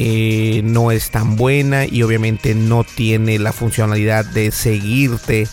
eh, 0.00 0.60
no 0.62 0.92
es 0.92 1.10
tan 1.10 1.34
buena 1.34 1.84
y 1.84 2.04
obviamente 2.04 2.54
no 2.54 2.84
tiene 2.84 3.40
la 3.40 3.52
funcionalidad 3.52 4.24
de 4.24 4.52
seguirte 4.52 5.48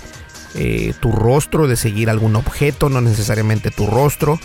eh, 0.54 0.94
tu 1.00 1.12
rostro, 1.12 1.68
de 1.68 1.76
seguir 1.76 2.12
algún 2.12 2.36
objeto, 2.36 2.88
no 2.90 3.02
necesariamente 3.02 3.72
tu 3.72 3.88
rostro. 3.88 4.40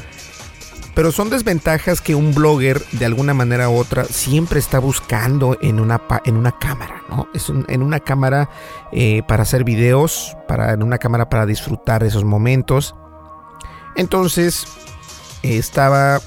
Pero 0.95 1.13
son 1.13 1.29
desventajas 1.29 2.01
que 2.01 2.15
un 2.15 2.35
blogger 2.35 2.83
de 2.93 3.05
alguna 3.05 3.35
manera 3.35 3.69
u 3.69 3.77
otra 3.77 4.05
siempre 4.05 4.59
está 4.59 4.79
buscando 4.79 5.59
en 5.61 5.79
una, 5.79 6.01
en 6.25 6.37
una 6.37 6.59
cámara, 6.59 7.03
¿no? 7.11 7.29
Es 7.35 7.51
en 7.51 7.83
una 7.83 8.01
cámara 8.01 8.49
eh, 8.93 9.23
para 9.29 9.43
hacer 9.43 9.65
videos, 9.65 10.35
para, 10.49 10.73
en 10.73 10.83
una 10.83 10.97
cámara 10.97 11.29
para 11.29 11.45
disfrutar 11.45 12.05
esos 12.05 12.25
momentos. 12.25 12.95
Entonces 13.97 14.67
estaba 15.43 16.21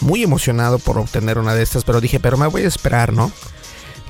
muy 0.00 0.22
emocionado 0.22 0.78
por 0.78 0.98
obtener 0.98 1.38
una 1.38 1.54
de 1.54 1.62
estas, 1.62 1.84
pero 1.84 2.00
dije, 2.00 2.20
pero 2.20 2.36
me 2.36 2.46
voy 2.46 2.62
a 2.62 2.68
esperar, 2.68 3.12
¿no? 3.12 3.32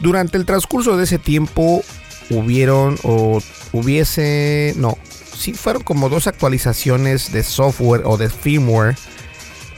Durante 0.01 0.37
el 0.37 0.44
transcurso 0.44 0.96
de 0.96 1.05
ese 1.05 1.18
tiempo 1.18 1.83
hubieron 2.31 2.98
o 3.03 3.40
hubiese, 3.72 4.74
no, 4.77 4.96
sí 5.37 5.55
fueron 5.55 5.83
como 5.83 6.09
dos 6.09 6.27
actualizaciones 6.27 7.33
de 7.33 7.42
software 7.42 8.03
o 8.05 8.16
de 8.16 8.29
firmware 8.29 8.96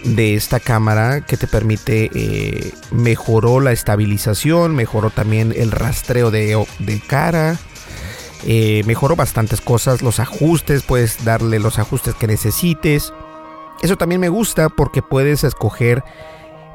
de 0.04 0.34
esta 0.34 0.60
cámara 0.60 1.20
que 1.26 1.36
te 1.36 1.46
permite 1.46 2.10
eh, 2.14 2.72
mejoró 2.90 3.60
la 3.60 3.72
estabilización, 3.72 4.74
mejoró 4.74 5.10
también 5.10 5.52
el 5.54 5.70
rastreo 5.70 6.30
de, 6.30 6.64
de 6.78 7.00
cara, 7.00 7.58
eh, 8.46 8.82
mejoró 8.86 9.16
bastantes 9.16 9.60
cosas, 9.60 10.00
los 10.02 10.18
ajustes, 10.18 10.82
puedes 10.82 11.24
darle 11.24 11.58
los 11.58 11.78
ajustes 11.78 12.14
que 12.14 12.26
necesites. 12.26 13.12
Eso 13.82 13.96
también 13.96 14.20
me 14.20 14.28
gusta 14.28 14.68
porque 14.68 15.02
puedes 15.02 15.44
escoger 15.44 16.02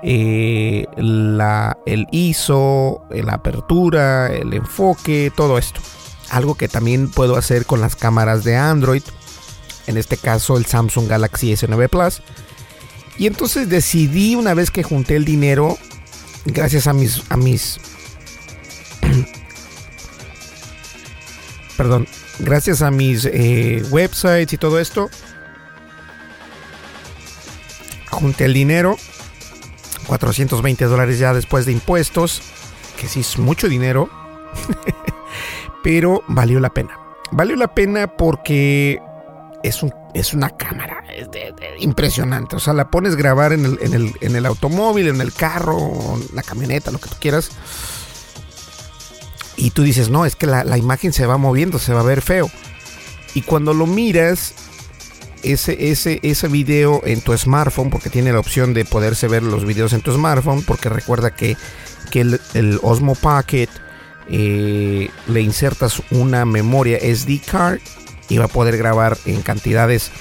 eh, 0.03 0.85
la, 0.97 1.77
el 1.85 2.07
ISO, 2.11 3.01
la 3.09 3.33
apertura, 3.33 4.27
el 4.27 4.53
enfoque, 4.53 5.31
todo 5.35 5.57
esto. 5.57 5.81
Algo 6.29 6.55
que 6.55 6.67
también 6.67 7.09
puedo 7.09 7.37
hacer 7.37 7.65
con 7.65 7.81
las 7.81 7.95
cámaras 7.95 8.43
de 8.43 8.55
Android. 8.55 9.03
En 9.87 9.97
este 9.97 10.17
caso 10.17 10.57
el 10.57 10.65
Samsung 10.65 11.07
Galaxy 11.07 11.53
S9 11.53 11.89
Plus. 11.89 12.21
Y 13.17 13.27
entonces 13.27 13.69
decidí 13.69 14.35
una 14.35 14.53
vez 14.53 14.71
que 14.71 14.83
junté 14.83 15.15
el 15.15 15.25
dinero, 15.25 15.77
gracias 16.45 16.87
a 16.87 16.93
mis, 16.93 17.23
a 17.29 17.37
mis, 17.37 17.79
perdón, 21.77 22.07
gracias 22.39 22.81
a 22.81 22.91
mis 22.91 23.25
eh, 23.25 23.83
websites 23.89 24.51
y 24.51 24.57
todo 24.57 24.79
esto, 24.79 25.09
junté 28.15 28.45
el 28.45 28.53
dinero, 28.53 28.97
420 30.07 30.85
dólares 30.85 31.19
ya 31.19 31.33
después 31.33 31.65
de 31.65 31.73
impuestos, 31.73 32.41
que 32.99 33.07
sí 33.07 33.19
es 33.19 33.37
mucho 33.37 33.67
dinero, 33.67 34.09
pero 35.83 36.23
valió 36.27 36.59
la 36.59 36.71
pena. 36.71 36.99
Valió 37.31 37.55
la 37.55 37.73
pena 37.73 38.07
porque 38.07 38.99
es, 39.63 39.83
un, 39.83 39.93
es 40.13 40.33
una 40.33 40.49
cámara 40.49 41.03
impresionante. 41.79 42.55
O 42.55 42.59
sea, 42.59 42.73
la 42.73 42.89
pones 42.89 43.15
grabar 43.15 43.53
en 43.53 43.65
el, 43.65 43.79
en, 43.81 43.93
el, 43.93 44.13
en 44.21 44.35
el 44.35 44.45
automóvil, 44.45 45.07
en 45.07 45.21
el 45.21 45.33
carro, 45.33 46.19
la 46.33 46.43
camioneta, 46.43 46.91
lo 46.91 46.99
que 46.99 47.09
tú 47.09 47.15
quieras. 47.19 47.49
Y 49.57 49.71
tú 49.71 49.83
dices, 49.83 50.09
no, 50.09 50.25
es 50.25 50.35
que 50.35 50.47
la, 50.47 50.63
la 50.63 50.77
imagen 50.77 51.13
se 51.13 51.25
va 51.25 51.37
moviendo, 51.37 51.79
se 51.79 51.93
va 51.93 52.01
a 52.01 52.03
ver 52.03 52.21
feo. 52.21 52.49
Y 53.33 53.41
cuando 53.41 53.73
lo 53.73 53.85
miras, 53.87 54.53
ese, 55.45 55.91
ese, 55.91 56.19
ese 56.23 56.47
video 56.47 57.01
en 57.05 57.21
tu 57.21 57.37
smartphone, 57.37 57.89
porque 57.89 58.09
tiene 58.09 58.33
la 58.33 58.39
opción 58.39 58.73
de 58.73 58.85
poderse 58.85 59.27
ver 59.27 59.43
los 59.43 59.65
videos 59.65 59.93
en 59.93 60.01
tu 60.01 60.11
smartphone, 60.11 60.63
porque 60.63 60.89
recuerda 60.89 61.31
que, 61.31 61.57
el, 62.13 62.79
Osmo 62.81 63.13
Pocket 63.15 63.67
eh, 64.29 65.09
le 65.27 65.41
insertas 65.41 66.01
una 66.11 66.45
memoria 66.45 66.97
SD 66.97 67.41
card 67.45 67.79
y 68.29 68.37
va 68.37 68.45
a 68.45 68.47
poder 68.47 68.77
grabar 68.77 69.17
en 69.25 69.41
cantidades 69.41 70.11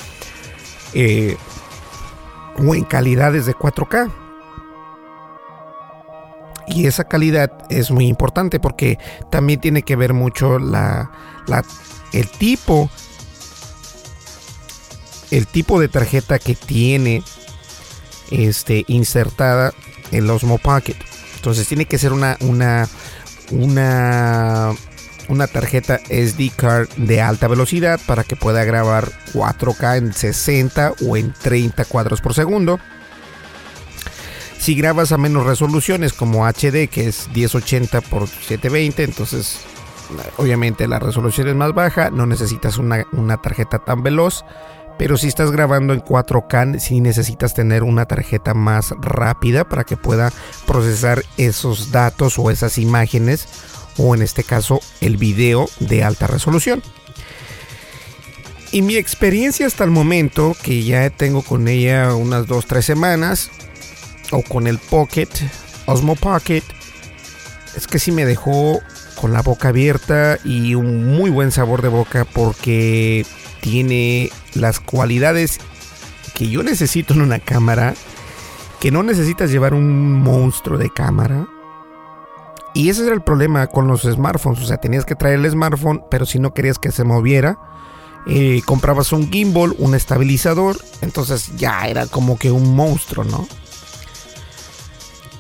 eh, 0.93 1.37
o 2.59 2.75
en 2.75 2.85
calidades 2.85 3.47
de 3.47 3.55
4K. 3.55 4.13
Y 6.67 6.87
esa 6.87 7.05
calidad 7.05 7.53
es 7.71 7.91
muy 7.91 8.07
importante 8.07 8.59
porque 8.59 8.99
también 9.31 9.61
tiene 9.61 9.83
que 9.83 9.97
ver 9.97 10.15
mucho 10.15 10.59
la, 10.59 11.11
la 11.47 11.63
el 12.13 12.29
tipo 12.29 12.91
el 15.35 15.49
tipo 15.49 15.81
de 15.81 15.89
tarjeta 15.89 16.39
que 16.39 16.55
tiene 16.55 17.25
este, 18.31 18.85
insertada 18.87 19.75
el 20.13 20.31
Osmo 20.31 20.59
Pocket. 20.59 20.97
Entonces 21.35 21.67
tiene 21.67 21.87
que 21.87 21.99
ser 21.99 22.13
una, 22.13 22.37
una, 22.41 22.89
una, 23.51 24.73
una 25.29 25.47
tarjeta 25.49 25.99
SD 26.09 26.53
card 26.55 26.89
de 26.97 27.21
alta 27.21 27.49
velocidad 27.49 28.01
para 28.07 28.23
que 28.23 28.37
pueda 28.37 28.63
grabar 28.63 29.11
4K 29.33 29.99
en 29.99 30.13
60 30.13 30.95
o 31.05 31.17
en 31.17 31.33
30 31.33 31.85
cuadros 31.87 32.21
por 32.21 32.33
segundo. 32.33 32.79
Si 34.59 34.77
grabas 34.77 35.11
a 35.11 35.19
menos 35.19 35.45
resoluciones 35.45 36.13
como 36.13 36.47
HD, 36.47 36.89
que 36.89 37.09
es 37.09 37.29
1080 37.35 37.99
x 37.99 38.31
720, 38.47 39.03
entonces 39.03 39.59
obviamente 40.37 40.87
la 40.87 41.01
resolución 41.01 41.49
es 41.49 41.57
más 41.57 41.75
baja, 41.75 42.11
no 42.11 42.25
necesitas 42.25 42.79
una, 42.79 43.05
una 43.13 43.43
tarjeta 43.43 43.81
tan 43.81 44.05
veloz. 44.05 44.45
Pero 44.99 45.17
si 45.17 45.27
estás 45.27 45.51
grabando 45.51 45.93
en 45.93 46.01
4K, 46.01 46.79
si 46.79 47.01
necesitas 47.01 47.53
tener 47.53 47.83
una 47.83 48.07
tarjeta 48.07 48.55
más 48.55 48.95
rápida 49.01 49.65
para 49.69 49.85
que 49.85 49.97
pueda 49.97 50.33
procesar 50.67 51.25
esos 51.37 51.91
datos 51.91 52.39
o 52.39 52.51
esas 52.51 52.79
imágenes, 52.79 53.49
o 53.97 54.15
en 54.15 54.23
este 54.23 54.45
caso 54.45 54.81
el 55.01 55.17
video 55.17 55.69
de 55.81 56.05
alta 56.05 56.27
resolución. 56.27 56.83
Y 58.71 58.83
mi 58.83 58.97
experiencia 58.97 59.67
hasta 59.67 59.85
el 59.85 59.91
momento, 59.91 60.57
que 60.63 60.83
ya 60.83 61.09
tengo 61.11 61.43
con 61.43 61.69
ella 61.69 62.15
unas 62.15 62.47
2-3 62.47 62.83
semanas, 62.83 63.51
o 64.33 64.43
con 64.43 64.67
el 64.67 64.79
Pocket, 64.79 65.29
Osmo 65.87 66.17
Pocket, 66.17 66.63
es 67.77 67.87
que 67.87 67.99
sí 67.99 68.11
me 68.11 68.25
dejó 68.25 68.81
con 69.15 69.33
la 69.33 69.43
boca 69.43 69.69
abierta 69.69 70.39
y 70.45 70.75
un 70.75 71.17
muy 71.17 71.31
buen 71.31 71.53
sabor 71.53 71.83
de 71.83 71.89
boca 71.89 72.25
porque 72.25 73.25
tiene 73.65 74.31
las 74.53 74.79
cualidades 74.79 75.59
que 76.35 76.51
yo 76.51 76.63
necesito 76.63 77.15
en 77.15 77.23
una 77.23 77.39
cámara, 77.39 77.95
que 78.79 78.91
no 78.91 79.03
necesitas 79.03 79.51
llevar 79.51 79.73
un 79.73 80.13
monstruo 80.13 80.77
de 80.77 80.91
cámara. 80.91 81.49
Y 82.75 82.91
ese 82.91 83.07
era 83.07 83.15
el 83.15 83.23
problema 83.23 83.67
con 83.69 83.89
los 83.89 84.03
smartphones, 84.03 84.61
o 84.61 84.67
sea, 84.67 84.77
tenías 84.77 85.07
que 85.07 85.15
traer 85.15 85.39
el 85.39 85.51
smartphone, 85.51 86.05
pero 86.11 86.27
si 86.27 86.39
no 86.39 86.53
querías 86.53 86.79
que 86.79 86.93
se 86.93 87.05
moviera, 87.05 87.59
eh, 88.27 88.61
comprabas 88.67 89.13
un 89.13 89.33
gimbal, 89.33 89.75
un 89.79 89.95
estabilizador, 89.95 90.77
entonces 91.01 91.57
ya 91.57 91.87
era 91.87 92.07
como 92.07 92.39
que 92.39 92.51
un 92.51 92.77
monstruo, 92.77 93.25
¿no? 93.25 93.49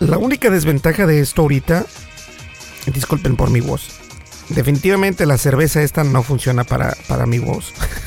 La 0.00 0.16
única 0.16 0.48
desventaja 0.48 1.06
de 1.06 1.20
esto 1.20 1.42
ahorita, 1.42 1.84
disculpen 2.87 3.37
por 3.37 3.50
mi 3.50 3.60
voz, 3.60 3.90
definitivamente 4.48 5.26
la 5.26 5.37
cerveza 5.37 5.82
esta 5.82 6.04
no 6.04 6.22
funciona 6.22 6.64
para, 6.64 6.96
para 7.06 7.26
mi 7.26 7.38
voz. 7.38 7.74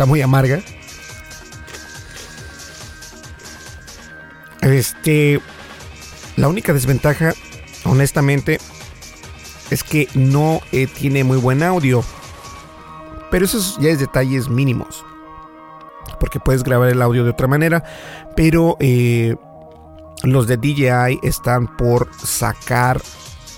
Está 0.00 0.08
muy 0.08 0.22
amarga. 0.22 0.60
Este. 4.62 5.42
La 6.36 6.48
única 6.48 6.72
desventaja, 6.72 7.34
honestamente, 7.84 8.60
es 9.70 9.84
que 9.84 10.08
no 10.14 10.62
eh, 10.72 10.86
tiene 10.86 11.22
muy 11.22 11.36
buen 11.36 11.62
audio. 11.62 12.02
Pero 13.30 13.44
eso 13.44 13.78
ya 13.78 13.90
es 13.90 13.98
detalles 13.98 14.48
mínimos. 14.48 15.04
Porque 16.18 16.40
puedes 16.40 16.62
grabar 16.62 16.88
el 16.88 17.02
audio 17.02 17.22
de 17.22 17.30
otra 17.32 17.46
manera. 17.46 17.84
Pero 18.36 18.78
eh, 18.80 19.36
los 20.22 20.46
de 20.46 20.56
DJI 20.56 21.20
están 21.22 21.76
por 21.76 22.08
sacar 22.24 23.02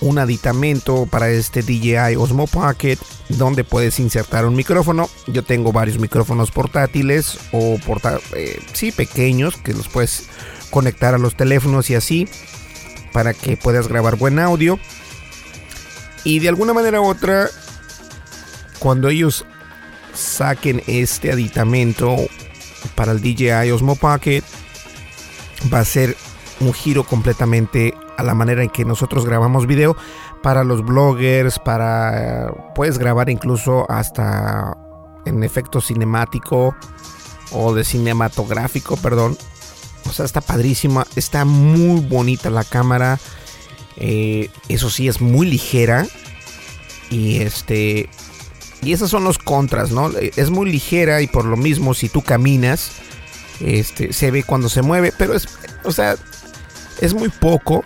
un 0.02 0.18
aditamento 0.18 1.06
para 1.06 1.30
este 1.30 1.62
DJI 1.62 2.16
Osmo 2.16 2.46
Pocket 2.46 2.98
donde 3.28 3.64
puedes 3.64 3.98
insertar 4.00 4.44
un 4.44 4.54
micrófono. 4.54 5.08
Yo 5.28 5.44
tengo 5.44 5.72
varios 5.72 5.98
micrófonos 5.98 6.50
portátiles 6.50 7.38
o 7.52 7.78
porta 7.86 8.18
eh, 8.34 8.60
sí, 8.72 8.92
pequeños 8.92 9.56
que 9.56 9.72
los 9.72 9.88
puedes 9.88 10.28
conectar 10.70 11.14
a 11.14 11.18
los 11.18 11.36
teléfonos 11.36 11.88
y 11.90 11.94
así 11.94 12.28
para 13.12 13.32
que 13.32 13.56
puedas 13.56 13.88
grabar 13.88 14.16
buen 14.16 14.38
audio. 14.38 14.78
Y 16.24 16.40
de 16.40 16.48
alguna 16.48 16.72
manera 16.72 17.00
u 17.00 17.06
otra, 17.06 17.48
cuando 18.78 19.08
ellos 19.08 19.46
saquen 20.14 20.82
este 20.86 21.32
aditamento 21.32 22.16
para 22.96 23.12
el 23.12 23.20
DJI 23.20 23.70
Osmo 23.70 23.96
Pocket 23.96 24.42
va 25.72 25.80
a 25.80 25.84
ser 25.84 26.16
un 26.62 26.72
giro 26.72 27.04
completamente 27.04 27.94
a 28.16 28.22
la 28.22 28.34
manera 28.34 28.62
en 28.62 28.70
que 28.70 28.84
nosotros 28.84 29.26
grabamos 29.26 29.66
video 29.66 29.96
para 30.42 30.64
los 30.64 30.84
bloggers, 30.84 31.58
para 31.58 32.52
puedes 32.74 32.98
grabar 32.98 33.30
incluso 33.30 33.90
hasta 33.90 34.76
en 35.24 35.42
efecto 35.42 35.80
cinemático 35.80 36.74
o 37.52 37.74
de 37.74 37.84
cinematográfico, 37.84 38.96
perdón. 38.96 39.36
O 40.08 40.12
sea, 40.12 40.24
está 40.24 40.40
padrísima, 40.40 41.06
está 41.16 41.44
muy 41.44 42.00
bonita 42.00 42.50
la 42.50 42.64
cámara. 42.64 43.18
Eh, 43.96 44.50
eso 44.68 44.90
sí, 44.90 45.08
es 45.08 45.20
muy 45.20 45.46
ligera. 45.46 46.06
Y 47.10 47.38
este. 47.38 48.08
Y 48.82 48.92
esos 48.92 49.10
son 49.10 49.22
los 49.22 49.38
contras, 49.38 49.92
¿no? 49.92 50.10
Es 50.10 50.50
muy 50.50 50.70
ligera 50.70 51.22
y 51.22 51.28
por 51.28 51.44
lo 51.44 51.56
mismo, 51.56 51.94
si 51.94 52.08
tú 52.08 52.22
caminas, 52.22 52.90
este, 53.60 54.12
se 54.12 54.32
ve 54.32 54.42
cuando 54.42 54.68
se 54.68 54.82
mueve. 54.82 55.12
Pero 55.16 55.34
es. 55.34 55.46
O 55.84 55.92
sea, 55.92 56.16
es 57.02 57.14
muy 57.14 57.28
poco. 57.28 57.84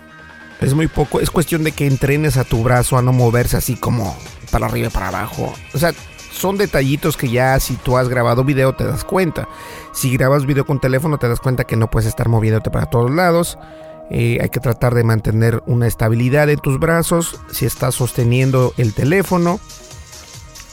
Es 0.61 0.73
muy 0.73 0.87
poco. 0.87 1.19
Es 1.19 1.31
cuestión 1.31 1.63
de 1.63 1.71
que 1.71 1.87
entrenes 1.87 2.37
a 2.37 2.43
tu 2.43 2.63
brazo 2.63 2.97
a 2.97 3.01
no 3.01 3.11
moverse 3.11 3.57
así 3.57 3.75
como 3.75 4.15
para 4.51 4.67
arriba 4.67 4.87
y 4.87 4.91
para 4.91 5.09
abajo. 5.09 5.53
O 5.73 5.77
sea, 5.77 5.93
son 6.31 6.57
detallitos 6.57 7.17
que 7.17 7.29
ya 7.29 7.59
si 7.59 7.75
tú 7.75 7.97
has 7.97 8.09
grabado 8.09 8.43
video 8.43 8.75
te 8.75 8.83
das 8.85 9.03
cuenta. 9.03 9.47
Si 9.91 10.15
grabas 10.15 10.45
video 10.45 10.65
con 10.65 10.79
teléfono 10.79 11.17
te 11.17 11.27
das 11.27 11.39
cuenta 11.39 11.63
que 11.63 11.75
no 11.75 11.89
puedes 11.89 12.07
estar 12.07 12.29
moviéndote 12.29 12.69
para 12.69 12.85
todos 12.85 13.11
lados. 13.11 13.57
Eh, 14.11 14.37
hay 14.39 14.49
que 14.49 14.59
tratar 14.59 14.93
de 14.93 15.03
mantener 15.03 15.63
una 15.65 15.87
estabilidad 15.87 16.49
en 16.49 16.59
tus 16.59 16.79
brazos 16.79 17.41
si 17.51 17.65
estás 17.65 17.95
sosteniendo 17.95 18.73
el 18.77 18.93
teléfono. 18.93 19.59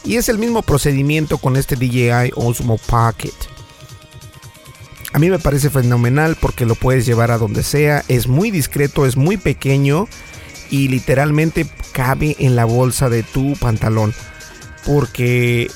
Y 0.03 0.17
es 0.17 0.29
el 0.29 0.37
mismo 0.37 0.61
procedimiento 0.61 1.39
con 1.39 1.55
este 1.55 1.75
DJI 1.75 2.31
Osmo 2.35 2.77
Pocket. 2.77 3.54
A 5.15 5.17
mí 5.17 5.29
me 5.29 5.39
parece 5.39 5.69
fenomenal 5.69 6.35
porque 6.37 6.65
lo 6.65 6.75
puedes 6.75 7.05
llevar 7.05 7.31
a 7.31 7.37
donde 7.37 7.63
sea. 7.63 8.03
Es 8.09 8.27
muy 8.27 8.51
discreto, 8.51 9.05
es 9.05 9.15
muy 9.15 9.37
pequeño 9.37 10.09
y 10.69 10.89
literalmente 10.89 11.65
cabe 11.93 12.35
en 12.39 12.57
la 12.57 12.65
bolsa 12.65 13.07
de 13.09 13.23
tu 13.23 13.53
pantalón 13.53 14.13
porque 14.85 15.71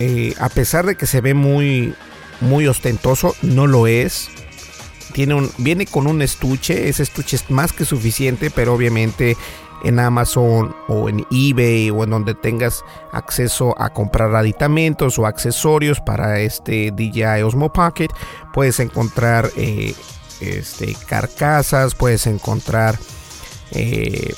eh, 0.00 0.34
a 0.40 0.48
pesar 0.48 0.86
de 0.86 0.96
que 0.96 1.06
se 1.06 1.20
ve 1.20 1.34
muy, 1.34 1.94
muy 2.40 2.66
ostentoso, 2.66 3.36
no 3.42 3.68
lo 3.68 3.86
es. 3.86 4.28
Tiene 5.12 5.34
un, 5.34 5.48
viene 5.58 5.86
con 5.86 6.08
un 6.08 6.20
estuche, 6.20 6.88
ese 6.88 7.04
estuche 7.04 7.36
es 7.36 7.48
más 7.48 7.72
que 7.72 7.84
suficiente, 7.84 8.50
pero 8.50 8.74
obviamente 8.74 9.36
en 9.84 9.98
Amazon 9.98 10.74
o 10.88 11.08
en 11.08 11.26
eBay 11.30 11.90
o 11.90 12.04
en 12.04 12.10
donde 12.10 12.34
tengas 12.34 12.84
acceso 13.12 13.74
a 13.80 13.90
comprar 13.90 14.34
aditamentos 14.34 15.18
o 15.18 15.26
accesorios 15.26 16.00
para 16.00 16.40
este 16.40 16.90
DJI 16.90 17.42
Osmo 17.42 17.72
Pocket, 17.72 18.08
puedes 18.52 18.80
encontrar 18.80 19.50
eh, 19.56 19.94
este, 20.40 20.94
carcasas, 21.06 21.94
puedes 21.94 22.26
encontrar 22.26 22.98
eh, 23.72 24.34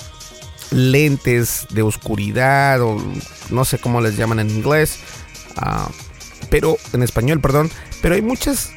lentes 0.71 1.67
de 1.71 1.83
oscuridad 1.83 2.81
o 2.81 2.97
no 3.51 3.65
sé 3.65 3.79
cómo 3.79 4.01
les 4.01 4.17
llaman 4.17 4.41
en 4.41 4.51
inglés, 4.51 4.99
ah, 5.57 5.89
pero 6.51 6.77
en 6.93 7.03
español, 7.03 7.41
perdón, 7.41 7.71
pero 8.01 8.15
hay 8.15 8.23
muchos 8.23 8.71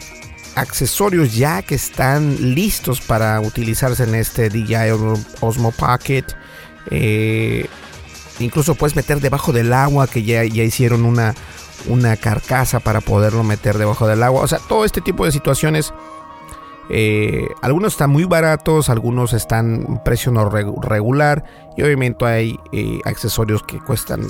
accesorios 0.56 1.36
ya 1.36 1.62
que 1.62 1.76
están 1.76 2.56
listos 2.56 3.02
para 3.02 3.40
utilizarse 3.42 4.04
en 4.04 4.16
este 4.16 4.50
DJI 4.50 4.92
Osmo 5.42 5.72
Pocket. 5.72 6.26
Eh, 6.92 7.68
incluso 8.40 8.76
puedes 8.76 8.96
meter 8.96 9.20
debajo 9.20 9.52
del 9.52 9.74
agua, 9.74 10.08
que 10.08 10.24
ya, 10.24 10.44
ya 10.44 10.64
hicieron 10.64 11.06
una, 11.06 11.36
una 11.88 12.16
carcasa 12.18 12.80
para 12.80 13.02
poderlo 13.02 13.44
meter 13.44 13.78
debajo 13.78 14.08
del 14.08 14.24
agua. 14.24 14.42
O 14.42 14.48
sea, 14.48 14.60
todo 14.60 14.86
este 14.86 15.02
tipo 15.02 15.26
de 15.26 15.32
situaciones 15.32 15.94
eh, 16.90 17.48
algunos 17.62 17.94
están 17.94 18.12
muy 18.12 18.26
baratos, 18.26 18.90
algunos 18.90 19.34
están 19.34 19.86
en 19.88 20.04
precio 20.04 20.32
no 20.32 20.50
regular 20.50 21.44
y 21.76 21.82
obviamente 21.82 22.26
hay 22.26 22.60
eh, 22.72 23.00
accesorios 23.06 23.64
que 23.64 23.80
cuestan 23.80 24.28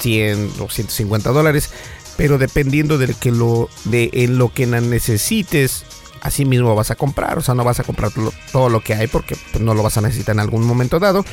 100 0.00 0.52
o 0.60 0.68
150 0.68 1.30
dólares, 1.30 1.72
pero 2.16 2.36
dependiendo 2.36 2.98
lo, 2.98 3.68
de 3.84 4.10
en 4.12 4.38
lo 4.38 4.52
que 4.52 4.66
necesites, 4.66 5.84
así 6.24 6.44
mismo 6.44 6.74
vas 6.74 6.90
a 6.90 6.96
comprar, 6.96 7.38
o 7.38 7.42
sea, 7.42 7.54
no 7.54 7.62
vas 7.62 7.78
a 7.78 7.84
comprar 7.84 8.10
todo 8.50 8.68
lo 8.68 8.80
que 8.80 8.94
hay 8.94 9.06
porque 9.06 9.36
pues, 9.52 9.62
no 9.62 9.74
lo 9.74 9.82
vas 9.82 9.96
a 9.98 10.00
necesitar 10.00 10.34
en 10.34 10.40
algún 10.40 10.66
momento 10.66 10.98
dado, 10.98 11.24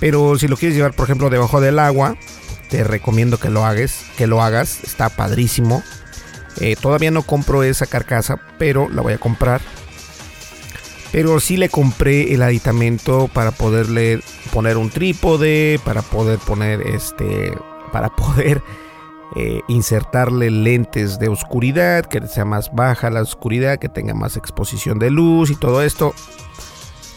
pero 0.00 0.38
si 0.38 0.48
lo 0.48 0.56
quieres 0.56 0.76
llevar, 0.76 0.94
por 0.94 1.04
ejemplo, 1.04 1.28
debajo 1.28 1.60
del 1.60 1.78
agua, 1.78 2.16
te 2.70 2.84
recomiendo 2.84 3.38
que 3.38 3.50
lo 3.50 3.64
hagas, 3.66 4.04
que 4.16 4.26
lo 4.26 4.42
hagas, 4.42 4.82
está 4.84 5.08
padrísimo. 5.08 5.82
Eh, 6.60 6.76
todavía 6.80 7.10
no 7.10 7.22
compro 7.22 7.62
esa 7.62 7.86
carcasa, 7.86 8.40
pero 8.58 8.88
la 8.88 9.02
voy 9.02 9.12
a 9.12 9.18
comprar. 9.18 9.60
Pero 11.12 11.38
sí 11.40 11.56
le 11.56 11.68
compré 11.68 12.34
el 12.34 12.42
aditamento 12.42 13.28
para 13.32 13.50
poderle 13.50 14.20
poner 14.52 14.76
un 14.76 14.90
trípode, 14.90 15.80
para 15.84 16.02
poder 16.02 16.38
poner 16.38 16.82
este, 16.82 17.52
para 17.92 18.10
poder 18.16 18.62
eh, 19.34 19.60
insertarle 19.68 20.50
lentes 20.50 21.18
de 21.18 21.28
oscuridad, 21.28 22.06
que 22.06 22.26
sea 22.28 22.44
más 22.44 22.72
baja 22.72 23.10
la 23.10 23.22
oscuridad, 23.22 23.78
que 23.78 23.88
tenga 23.88 24.14
más 24.14 24.36
exposición 24.36 24.98
de 24.98 25.10
luz 25.10 25.50
y 25.50 25.56
todo 25.56 25.82
esto. 25.82 26.14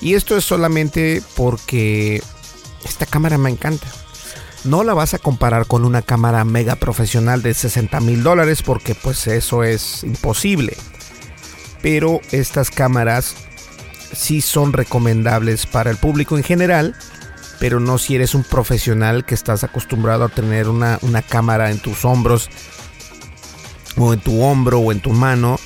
Y 0.02 0.16
esto 0.16 0.38
es 0.38 0.44
solamente 0.44 1.22
porque 1.36 2.22
esta 2.84 3.06
cámara 3.06 3.38
me 3.38 3.50
encanta. 3.50 3.88
No 4.64 4.84
la 4.84 4.94
vas 4.94 5.14
a 5.14 5.20
comparar 5.20 5.68
con 5.68 5.86
una 5.86 6.02
cámara 6.02 6.44
mega 6.44 6.76
profesional 6.76 7.42
de 7.42 7.54
60 7.54 8.00
mil 8.02 8.24
dólares 8.24 8.64
porque 8.64 8.96
pues 8.96 9.28
eso 9.28 9.64
es 9.64 10.04
imposible. 10.04 10.76
Pero 11.82 12.20
estas 12.32 12.72
cámaras 12.72 13.36
sí 14.14 14.42
son 14.42 14.74
recomendables 14.74 15.66
para 15.66 15.92
el 15.92 15.98
público 15.98 16.38
en 16.38 16.44
general, 16.44 16.96
pero 17.60 17.80
no 17.80 17.98
si 17.98 18.16
eres 18.16 18.34
un 18.34 18.44
profesional 18.44 19.26
que 19.26 19.36
estás 19.36 19.64
acostumbrado 19.64 20.26
a 20.26 20.30
tener 20.30 20.70
una, 20.70 21.00
cámara 21.28 21.70
en 21.72 21.80
tus 21.80 22.06
hombros 22.06 22.50
o 23.98 24.14
en 24.14 24.20
tu 24.22 24.42
hombro 24.42 24.80
o 24.80 24.92
en 24.92 25.02
tu 25.02 25.12
mano. 25.12 25.60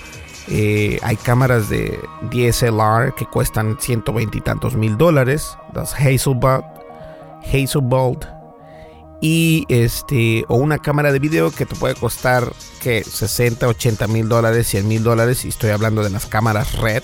Eh, 0.49 0.99
hay 1.03 1.15
cámaras 1.15 1.69
de 1.69 1.97
DSLR 2.23 3.13
que 3.15 3.25
cuestan 3.25 3.77
120 3.79 4.39
y 4.39 4.41
tantos 4.41 4.75
mil 4.75 4.97
dólares, 4.97 5.57
las 5.73 5.93
Hazelbolt, 5.93 6.65
Hazelbolt 7.45 8.25
y 9.21 9.65
este 9.69 10.43
o 10.49 10.57
una 10.57 10.79
cámara 10.79 11.13
de 11.13 11.19
video 11.19 11.49
que 11.49 11.65
te 11.65 11.75
puede 11.75 11.95
costar 11.95 12.51
que 12.81 13.05
60, 13.05 13.69
80 13.69 14.07
mil 14.07 14.27
dólares, 14.27 14.67
100 14.67 14.85
mil 14.85 15.01
dólares 15.01 15.45
y 15.45 15.47
estoy 15.47 15.69
hablando 15.69 16.03
de 16.03 16.09
las 16.09 16.25
cámaras 16.25 16.73
red 16.73 17.03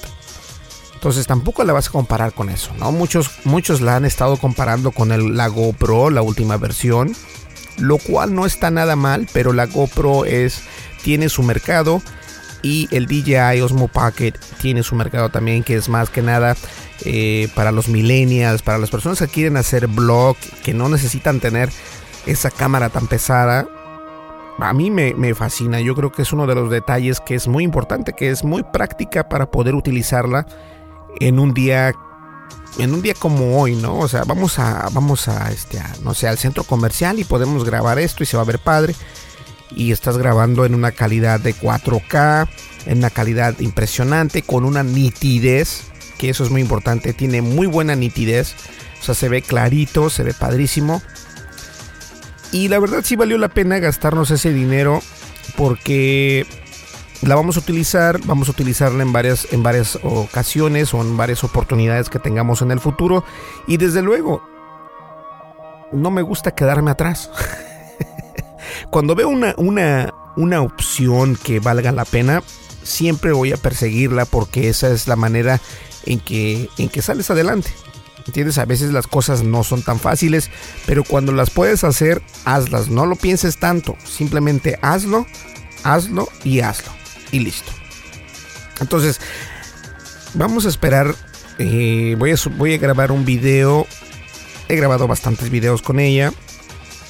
entonces 0.99 1.27
tampoco 1.27 1.63
la 1.63 1.71
vas 1.71 1.87
a 1.87 1.91
comparar 1.91 2.33
con 2.33 2.49
eso, 2.49 2.73
¿no? 2.77 2.91
Muchos, 2.91 3.31
muchos 3.45 3.79
la 3.79 3.95
han 3.95 4.03
estado 4.03 4.35
comparando 4.35 4.91
con 4.91 5.13
el, 5.13 5.37
la 5.37 5.47
GoPro, 5.47 6.09
la 6.09 6.21
última 6.21 6.57
versión, 6.57 7.15
lo 7.77 7.97
cual 7.99 8.35
no 8.35 8.45
está 8.45 8.69
nada 8.69 8.97
mal, 8.97 9.25
pero 9.31 9.53
la 9.53 9.65
GoPro 9.65 10.25
es, 10.25 10.61
tiene 11.01 11.29
su 11.29 11.41
mercado 11.41 12.01
y 12.63 12.89
el 12.91 13.05
DJI 13.05 13.61
Osmo 13.61 13.87
Pocket 13.87 14.33
tiene 14.59 14.83
su 14.83 14.93
mercado 14.95 15.29
también, 15.29 15.63
que 15.63 15.77
es 15.77 15.87
más 15.87 16.09
que 16.09 16.21
nada 16.21 16.57
eh, 17.05 17.47
para 17.55 17.71
los 17.71 17.87
millennials, 17.87 18.61
para 18.61 18.77
las 18.77 18.89
personas 18.89 19.19
que 19.19 19.29
quieren 19.29 19.55
hacer 19.55 19.87
blog, 19.87 20.35
que 20.65 20.73
no 20.73 20.89
necesitan 20.89 21.39
tener 21.39 21.69
esa 22.25 22.51
cámara 22.51 22.89
tan 22.89 23.07
pesada. 23.07 23.69
A 24.57 24.73
mí 24.73 24.91
me, 24.91 25.13
me, 25.13 25.33
fascina, 25.33 25.79
yo 25.79 25.95
creo 25.95 26.11
que 26.11 26.23
es 26.23 26.33
uno 26.33 26.45
de 26.45 26.55
los 26.55 26.69
detalles 26.69 27.21
que 27.21 27.35
es 27.35 27.47
muy 27.47 27.63
importante, 27.63 28.11
que 28.11 28.31
es 28.31 28.43
muy 28.43 28.63
práctica 28.63 29.29
para 29.29 29.49
poder 29.49 29.75
utilizarla 29.75 30.45
en 31.19 31.39
un 31.39 31.53
día 31.53 31.93
en 32.77 32.93
un 32.93 33.01
día 33.01 33.13
como 33.13 33.59
hoy, 33.59 33.75
¿no? 33.75 33.97
O 33.97 34.07
sea, 34.07 34.23
vamos 34.23 34.59
a 34.59 34.89
vamos 34.91 35.27
a 35.27 35.51
este 35.51 35.81
no 36.03 36.13
sé, 36.13 36.27
al 36.27 36.37
centro 36.37 36.63
comercial 36.63 37.19
y 37.19 37.23
podemos 37.23 37.65
grabar 37.65 37.99
esto 37.99 38.23
y 38.23 38.25
se 38.25 38.37
va 38.37 38.43
a 38.43 38.45
ver 38.45 38.59
padre 38.59 38.95
y 39.71 39.91
estás 39.91 40.17
grabando 40.17 40.65
en 40.65 40.73
una 40.73 40.91
calidad 40.91 41.39
de 41.39 41.55
4K, 41.55 42.47
en 42.85 42.99
una 42.99 43.09
calidad 43.09 43.59
impresionante 43.59 44.41
con 44.41 44.65
una 44.65 44.83
nitidez, 44.83 45.83
que 46.17 46.29
eso 46.29 46.43
es 46.43 46.49
muy 46.49 46.61
importante, 46.61 47.13
tiene 47.13 47.41
muy 47.41 47.67
buena 47.67 47.95
nitidez, 47.95 48.55
o 48.99 49.03
sea, 49.03 49.15
se 49.15 49.29
ve 49.29 49.41
clarito, 49.41 50.09
se 50.09 50.23
ve 50.23 50.33
padrísimo. 50.33 51.01
Y 52.51 52.67
la 52.67 52.79
verdad 52.79 53.01
sí 53.03 53.15
valió 53.15 53.37
la 53.37 53.49
pena 53.49 53.77
gastarnos 53.77 54.31
ese 54.31 54.51
dinero 54.51 55.01
porque 55.55 56.47
la 57.21 57.35
vamos 57.35 57.57
a 57.57 57.59
utilizar, 57.59 58.19
vamos 58.25 58.47
a 58.47 58.51
utilizarla 58.51 59.03
en 59.03 59.11
varias, 59.11 59.47
en 59.51 59.61
varias 59.61 59.99
ocasiones 60.03 60.93
o 60.93 61.01
en 61.01 61.17
varias 61.17 61.43
oportunidades 61.43 62.09
que 62.09 62.19
tengamos 62.19 62.61
en 62.61 62.71
el 62.71 62.79
futuro. 62.79 63.25
Y 63.67 63.77
desde 63.77 64.01
luego, 64.01 64.41
no 65.91 66.11
me 66.11 66.21
gusta 66.21 66.55
quedarme 66.55 66.91
atrás. 66.91 67.29
Cuando 68.89 69.15
veo 69.15 69.27
una, 69.27 69.53
una, 69.57 70.13
una 70.37 70.61
opción 70.61 71.35
que 71.35 71.59
valga 71.59 71.91
la 71.91 72.05
pena, 72.05 72.41
siempre 72.83 73.33
voy 73.33 73.51
a 73.51 73.57
perseguirla 73.57 74.23
porque 74.25 74.69
esa 74.69 74.89
es 74.89 75.07
la 75.07 75.17
manera 75.17 75.59
en 76.05 76.19
que, 76.21 76.69
en 76.77 76.87
que 76.87 77.01
sales 77.01 77.29
adelante. 77.29 77.71
¿Entiendes? 78.27 78.59
A 78.59 78.65
veces 78.65 78.93
las 78.93 79.07
cosas 79.07 79.43
no 79.43 79.63
son 79.63 79.81
tan 79.81 79.99
fáciles, 79.99 80.51
pero 80.85 81.03
cuando 81.03 81.31
las 81.31 81.49
puedes 81.49 81.83
hacer, 81.83 82.21
hazlas. 82.45 82.89
No 82.89 83.05
lo 83.05 83.15
pienses 83.15 83.57
tanto, 83.57 83.95
simplemente 84.05 84.77
hazlo, 84.81 85.25
hazlo 85.83 86.29
y 86.43 86.59
hazlo 86.59 86.98
y 87.31 87.39
listo. 87.39 87.71
Entonces, 88.79 89.19
vamos 90.33 90.65
a 90.65 90.69
esperar. 90.69 91.13
eh, 91.57 92.15
voy, 92.17 92.31
a, 92.31 92.35
voy 92.57 92.73
a 92.73 92.77
grabar 92.77 93.11
un 93.11 93.25
video. 93.25 93.85
He 94.67 94.75
grabado 94.75 95.07
bastantes 95.07 95.49
videos 95.49 95.81
con 95.81 95.99
ella. 95.99 96.31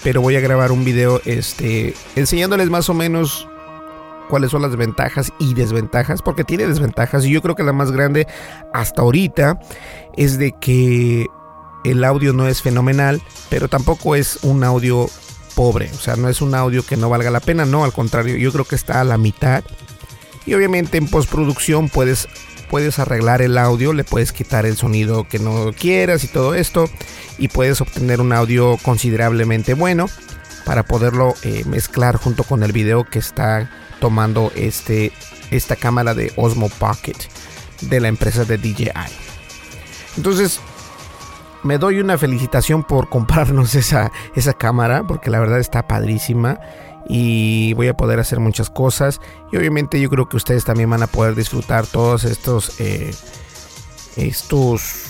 Pero 0.03 0.21
voy 0.21 0.35
a 0.35 0.39
grabar 0.39 0.71
un 0.71 0.85
video 0.85 1.21
este, 1.25 1.93
enseñándoles 2.15 2.69
más 2.69 2.89
o 2.89 2.93
menos 2.93 3.47
cuáles 4.29 4.51
son 4.51 4.61
las 4.61 4.75
ventajas 4.77 5.33
y 5.39 5.53
desventajas. 5.53 6.21
Porque 6.21 6.43
tiene 6.43 6.67
desventajas. 6.67 7.25
Y 7.25 7.31
yo 7.31 7.41
creo 7.41 7.55
que 7.55 7.63
la 7.63 7.73
más 7.73 7.91
grande 7.91 8.25
hasta 8.73 9.01
ahorita 9.01 9.59
es 10.15 10.37
de 10.39 10.53
que 10.59 11.27
el 11.83 12.03
audio 12.03 12.33
no 12.33 12.47
es 12.47 12.61
fenomenal. 12.61 13.21
Pero 13.49 13.67
tampoco 13.67 14.15
es 14.15 14.39
un 14.41 14.63
audio 14.63 15.07
pobre. 15.53 15.91
O 15.91 15.99
sea, 15.99 16.15
no 16.15 16.29
es 16.29 16.41
un 16.41 16.55
audio 16.55 16.85
que 16.85 16.95
no 16.95 17.09
valga 17.09 17.29
la 17.29 17.41
pena. 17.41 17.65
No, 17.65 17.83
al 17.83 17.91
contrario, 17.91 18.37
yo 18.37 18.53
creo 18.53 18.63
que 18.65 18.75
está 18.75 19.01
a 19.01 19.03
la 19.03 19.17
mitad. 19.17 19.63
Y 20.49 20.55
obviamente 20.55 20.97
en 20.97 21.07
postproducción 21.07 21.89
puedes, 21.89 22.27
puedes 22.71 22.97
arreglar 22.97 23.43
el 23.43 23.55
audio, 23.55 23.93
le 23.93 24.03
puedes 24.03 24.33
quitar 24.33 24.65
el 24.65 24.77
sonido 24.77 25.27
que 25.27 25.37
no 25.37 25.71
quieras 25.79 26.23
y 26.23 26.27
todo 26.27 26.55
esto. 26.55 26.89
Y 27.37 27.49
puedes 27.49 27.81
obtener 27.81 28.19
un 28.19 28.33
audio 28.33 28.77
considerablemente 28.81 29.75
bueno 29.75 30.07
para 30.65 30.81
poderlo 30.81 31.35
eh, 31.43 31.65
mezclar 31.67 32.15
junto 32.15 32.43
con 32.43 32.63
el 32.63 32.71
video 32.71 33.03
que 33.03 33.19
está 33.19 33.69
tomando 33.99 34.51
este, 34.55 35.11
esta 35.51 35.75
cámara 35.75 36.15
de 36.15 36.33
Osmo 36.35 36.69
Pocket 36.69 37.17
de 37.81 37.99
la 37.99 38.07
empresa 38.07 38.43
de 38.43 38.57
DJI. 38.57 38.89
Entonces, 40.17 40.59
me 41.61 41.77
doy 41.77 41.99
una 41.99 42.17
felicitación 42.17 42.83
por 42.83 43.07
comprarnos 43.09 43.75
esa, 43.75 44.11
esa 44.35 44.53
cámara 44.53 45.03
porque 45.05 45.29
la 45.29 45.39
verdad 45.39 45.59
está 45.59 45.87
padrísima 45.87 46.59
y 47.09 47.73
voy 47.73 47.87
a 47.87 47.97
poder 47.97 48.19
hacer 48.19 48.39
muchas 48.39 48.69
cosas 48.69 49.19
y 49.51 49.57
obviamente 49.57 49.99
yo 49.99 50.09
creo 50.09 50.29
que 50.29 50.37
ustedes 50.37 50.63
también 50.63 50.91
van 50.91 51.01
a 51.01 51.07
poder 51.07 51.33
disfrutar 51.35 51.87
todos 51.87 52.23
estos 52.23 52.79
eh, 52.79 53.13
estos 54.15 55.07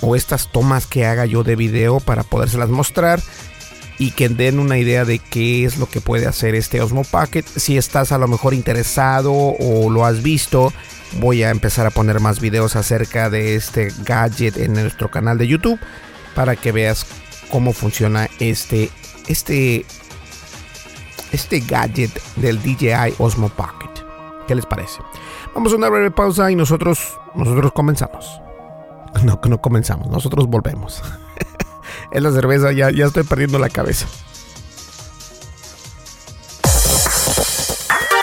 o 0.00 0.16
estas 0.16 0.50
tomas 0.50 0.86
que 0.86 1.04
haga 1.04 1.26
yo 1.26 1.44
de 1.44 1.56
video 1.56 2.00
para 2.00 2.22
podérselas 2.22 2.70
mostrar 2.70 3.20
y 3.98 4.12
que 4.12 4.28
den 4.28 4.58
una 4.58 4.78
idea 4.78 5.04
de 5.04 5.18
qué 5.18 5.64
es 5.64 5.76
lo 5.76 5.86
que 5.86 6.00
puede 6.00 6.26
hacer 6.26 6.56
este 6.56 6.80
Osmo 6.80 7.04
Pocket. 7.04 7.44
Si 7.44 7.76
estás 7.76 8.10
a 8.10 8.18
lo 8.18 8.26
mejor 8.26 8.52
interesado 8.52 9.32
o 9.32 9.90
lo 9.90 10.04
has 10.04 10.22
visto, 10.22 10.72
voy 11.20 11.44
a 11.44 11.50
empezar 11.50 11.86
a 11.86 11.90
poner 11.90 12.18
más 12.18 12.40
videos 12.40 12.74
acerca 12.74 13.30
de 13.30 13.54
este 13.54 13.92
gadget 14.04 14.56
en 14.56 14.72
nuestro 14.72 15.10
canal 15.10 15.38
de 15.38 15.46
YouTube 15.46 15.78
para 16.34 16.56
que 16.56 16.72
veas 16.72 17.06
cómo 17.50 17.72
funciona 17.72 18.28
este 18.40 18.90
este 19.28 19.84
este 21.32 21.60
gadget 21.60 22.22
del 22.36 22.62
DJI 22.62 23.14
Osmo 23.18 23.48
Pocket. 23.48 23.90
¿Qué 24.46 24.54
les 24.54 24.66
parece? 24.66 25.00
Vamos 25.54 25.72
a 25.72 25.76
una 25.76 25.88
breve 25.88 26.10
pausa 26.10 26.50
y 26.50 26.56
nosotros 26.56 27.18
nosotros 27.34 27.72
comenzamos. 27.72 28.40
No, 29.24 29.40
no 29.44 29.60
comenzamos, 29.60 30.08
nosotros 30.08 30.46
volvemos. 30.46 31.02
es 32.12 32.22
la 32.22 32.32
cerveza, 32.32 32.72
ya, 32.72 32.90
ya 32.90 33.06
estoy 33.06 33.24
perdiendo 33.24 33.58
la 33.58 33.68
cabeza. 33.68 34.06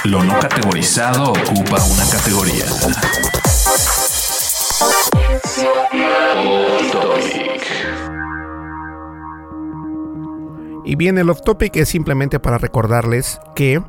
Lo 0.06 0.24
no 0.24 0.39
categorizado 0.39 1.34
ocupa 1.34 1.84
una 1.84 2.06
categoría. 2.10 2.65
Y 10.89 10.95
bien, 10.95 11.19
el 11.19 11.30
off 11.30 11.41
topic 11.41 11.75
es 11.75 11.88
simplemente 11.88 12.39
para 12.39 12.58
recordarles 12.58 13.39
que 13.56 13.80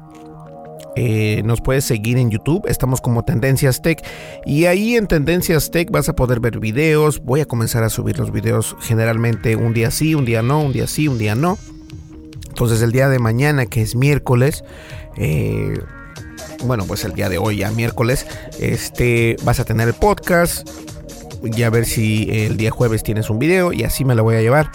eh, 0.96 1.40
nos 1.46 1.62
puedes 1.62 1.86
seguir 1.86 2.18
en 2.18 2.30
YouTube, 2.30 2.66
estamos 2.68 3.00
como 3.00 3.24
Tendencias 3.24 3.80
Tech. 3.80 4.04
Y 4.44 4.66
ahí 4.66 4.96
en 4.96 5.06
Tendencias 5.06 5.70
Tech 5.70 5.90
vas 5.90 6.10
a 6.10 6.12
poder 6.14 6.40
ver 6.40 6.60
videos, 6.60 7.24
voy 7.24 7.40
a 7.40 7.46
comenzar 7.46 7.84
a 7.84 7.88
subir 7.88 8.18
los 8.18 8.32
videos 8.32 8.76
generalmente 8.82 9.56
un 9.56 9.72
día 9.72 9.90
sí, 9.90 10.14
un 10.14 10.26
día 10.26 10.42
no, 10.42 10.60
un 10.60 10.74
día 10.74 10.86
sí, 10.86 11.08
un 11.08 11.16
día 11.16 11.34
no. 11.34 11.56
Entonces 12.50 12.82
el 12.82 12.92
día 12.92 13.08
de 13.08 13.18
mañana, 13.18 13.64
que 13.64 13.80
es 13.80 13.96
miércoles, 13.96 14.62
eh, 15.16 15.80
bueno, 16.64 16.84
pues 16.84 17.06
el 17.06 17.14
día 17.14 17.30
de 17.30 17.38
hoy, 17.38 17.56
ya 17.56 17.70
miércoles, 17.70 18.26
este, 18.58 19.36
vas 19.42 19.58
a 19.58 19.64
tener 19.64 19.88
el 19.88 19.94
podcast, 19.94 20.68
ya 21.44 21.68
a 21.68 21.70
ver 21.70 21.86
si 21.86 22.28
el 22.30 22.58
día 22.58 22.70
jueves 22.70 23.02
tienes 23.02 23.30
un 23.30 23.38
video 23.38 23.72
y 23.72 23.84
así 23.84 24.04
me 24.04 24.14
lo 24.14 24.22
voy 24.22 24.36
a 24.36 24.42
llevar 24.42 24.70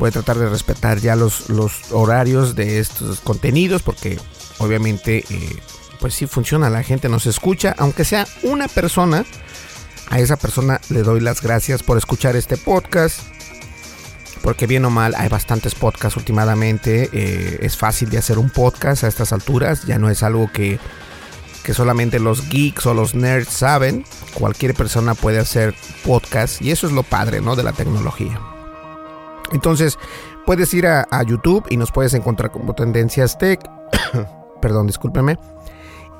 voy 0.00 0.08
a 0.08 0.12
tratar 0.12 0.38
de 0.38 0.48
respetar 0.48 0.98
ya 0.98 1.14
los, 1.14 1.50
los 1.50 1.92
horarios 1.92 2.56
de 2.56 2.80
estos 2.80 3.20
contenidos 3.20 3.82
porque 3.82 4.18
obviamente 4.58 5.24
eh, 5.28 5.56
pues 6.00 6.14
sí 6.14 6.26
funciona, 6.26 6.70
la 6.70 6.82
gente 6.82 7.10
nos 7.10 7.26
escucha, 7.26 7.74
aunque 7.78 8.06
sea 8.06 8.26
una 8.42 8.66
persona, 8.66 9.26
a 10.08 10.18
esa 10.18 10.36
persona 10.36 10.80
le 10.88 11.02
doy 11.02 11.20
las 11.20 11.42
gracias 11.42 11.82
por 11.82 11.98
escuchar 11.98 12.34
este 12.34 12.56
podcast. 12.56 13.20
Porque 14.42 14.66
bien 14.66 14.86
o 14.86 14.90
mal 14.90 15.14
hay 15.18 15.28
bastantes 15.28 15.74
podcasts 15.74 16.16
últimamente. 16.16 17.10
eh, 17.12 17.58
es 17.60 17.76
fácil 17.76 18.08
de 18.08 18.16
hacer 18.16 18.38
un 18.38 18.48
podcast 18.48 19.04
a 19.04 19.08
estas 19.08 19.34
alturas. 19.34 19.84
Ya 19.86 19.98
no 19.98 20.08
es 20.08 20.22
algo 20.22 20.50
que, 20.50 20.80
que 21.62 21.74
solamente 21.74 22.18
los 22.18 22.48
geeks 22.48 22.86
o 22.86 22.94
los 22.94 23.14
nerds 23.14 23.52
saben. 23.52 24.06
Cualquier 24.32 24.74
persona 24.74 25.14
puede 25.14 25.38
hacer 25.38 25.74
podcast. 26.06 26.62
Y 26.62 26.70
eso 26.70 26.86
es 26.86 26.94
lo 26.94 27.02
padre 27.02 27.42
¿no? 27.42 27.54
de 27.54 27.62
la 27.64 27.74
tecnología. 27.74 28.40
Entonces, 29.52 29.98
puedes 30.46 30.72
ir 30.74 30.86
a, 30.86 31.06
YouTube 31.24 31.66
y 31.70 31.76
nos 31.76 31.92
puedes 31.92 32.14
encontrar 32.14 32.50
como 32.50 32.74
Tendencias 32.74 33.38
Tech. 33.38 33.60
Perdón, 34.60 34.86
discúlpeme. 34.86 35.38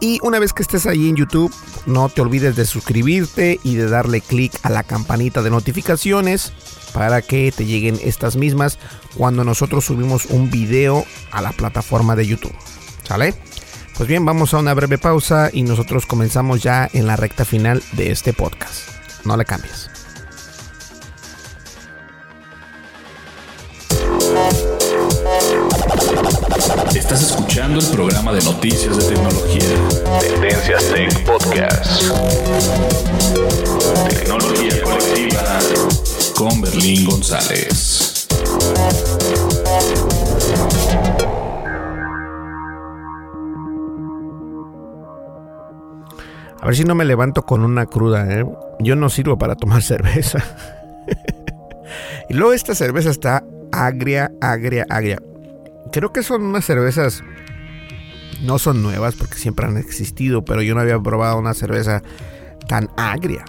Y 0.01 0.19
una 0.23 0.39
vez 0.39 0.55
que 0.55 0.63
estés 0.63 0.87
ahí 0.87 1.11
en 1.11 1.17
YouTube, 1.17 1.55
no 1.85 2.09
te 2.09 2.23
olvides 2.23 2.57
de 2.57 2.65
suscribirte 2.65 3.61
y 3.63 3.77
de 3.77 3.87
darle 3.87 4.23
clic 4.23 4.53
a 4.63 4.71
la 4.71 4.83
campanita 4.83 5.43
de 5.43 5.51
notificaciones 5.51 6.53
para 6.95 7.21
que 7.21 7.53
te 7.55 7.67
lleguen 7.67 7.99
estas 8.03 8.37
mismas 8.37 8.79
cuando 9.17 9.45
nosotros 9.45 9.85
subimos 9.85 10.27
un 10.27 10.51
video 10.51 11.05
a 11.33 11.43
la 11.43 11.53
plataforma 11.53 12.17
de 12.17 12.27
YouTube. 12.27 12.55
¿Sale? 13.05 13.35
Pues 13.97 14.09
bien, 14.09 14.25
vamos 14.25 14.55
a 14.55 14.59
una 14.59 14.73
breve 14.73 14.97
pausa 14.97 15.51
y 15.53 15.63
nosotros 15.63 16.07
comenzamos 16.07 16.63
ya 16.63 16.89
en 16.95 17.07
la 17.07 17.17
recta 17.17 17.45
final 17.45 17.83
de 17.93 18.11
este 18.11 18.33
podcast. 18.33 18.89
No 19.27 19.37
le 19.37 19.45
cambies. 19.45 20.00
Estás 27.13 27.29
escuchando 27.29 27.81
el 27.81 27.87
programa 27.91 28.33
de 28.33 28.41
noticias 28.45 28.97
de 28.97 29.17
tecnología. 29.17 29.65
Tendencias 30.21 30.85
Tech 30.95 31.25
Podcast. 31.25 32.03
Tecnología 34.09 34.81
colectiva 34.85 35.59
con 36.37 36.61
Berlín 36.61 37.05
González. 37.07 38.29
A 46.61 46.67
ver 46.67 46.77
si 46.77 46.85
no 46.85 46.95
me 46.95 47.05
levanto 47.05 47.43
con 47.43 47.65
una 47.65 47.87
cruda, 47.87 48.33
¿eh? 48.33 48.47
Yo 48.79 48.95
no 48.95 49.11
sirvo 49.11 49.37
para 49.37 49.57
tomar 49.57 49.83
cerveza. 49.83 50.39
y 52.29 52.35
luego 52.35 52.53
esta 52.53 52.77
cerveza 52.77 53.11
está 53.11 53.43
agria, 53.73 54.31
agria, 54.41 54.87
agria. 54.89 55.19
Creo 55.93 56.13
que 56.13 56.23
son 56.23 56.43
unas 56.43 56.65
cervezas... 56.65 57.23
No 58.43 58.59
son 58.59 58.83
nuevas 58.83 59.17
porque 59.17 59.37
siempre 59.37 59.67
han 59.67 59.77
existido, 59.77 60.45
pero 60.45 60.63
yo 60.63 60.75
no 60.75 60.81
había 60.81 60.99
probado 60.99 61.39
una 61.39 61.53
cerveza 61.53 62.03
tan 62.69 62.89
agria. 62.97 63.45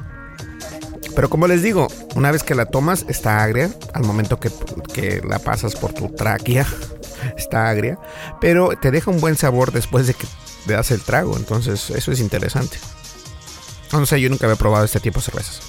Pero 1.15 1.29
como 1.29 1.47
les 1.47 1.61
digo, 1.61 1.87
una 2.15 2.29
vez 2.29 2.43
que 2.43 2.55
la 2.55 2.65
tomas 2.65 3.05
está 3.07 3.41
agria, 3.41 3.69
al 3.93 4.03
momento 4.03 4.39
que, 4.39 4.51
que 4.93 5.21
la 5.25 5.39
pasas 5.39 5.75
por 5.75 5.93
tu 5.93 6.09
tráquea, 6.09 6.65
está 7.37 7.69
agria, 7.69 7.97
pero 8.41 8.71
te 8.81 8.91
deja 8.91 9.11
un 9.11 9.21
buen 9.21 9.37
sabor 9.37 9.71
después 9.71 10.07
de 10.07 10.13
que 10.13 10.27
te 10.67 10.73
das 10.73 10.91
el 10.91 11.01
trago, 11.01 11.37
entonces 11.37 11.89
eso 11.89 12.11
es 12.11 12.19
interesante. 12.19 12.77
No 13.91 14.05
sé, 14.05 14.21
yo 14.21 14.29
nunca 14.29 14.45
había 14.45 14.57
probado 14.57 14.85
este 14.85 14.99
tipo 14.99 15.19
de 15.19 15.25
cervezas. 15.25 15.61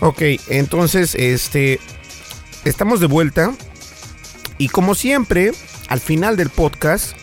Ok, 0.00 0.22
entonces, 0.48 1.14
este. 1.14 1.80
Estamos 2.64 3.00
de 3.00 3.06
vuelta. 3.06 3.52
Y 4.58 4.68
como 4.68 4.94
siempre, 4.94 5.52
al 5.88 6.00
final 6.00 6.36
del 6.36 6.50
podcast, 6.50 7.16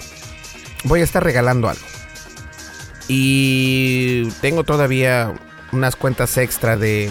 voy 0.83 1.01
a 1.01 1.03
estar 1.03 1.23
regalando 1.23 1.69
algo. 1.69 1.81
Y 3.07 4.29
tengo 4.41 4.63
todavía 4.63 5.33
unas 5.71 5.95
cuentas 5.95 6.37
extra 6.37 6.77
de, 6.77 7.09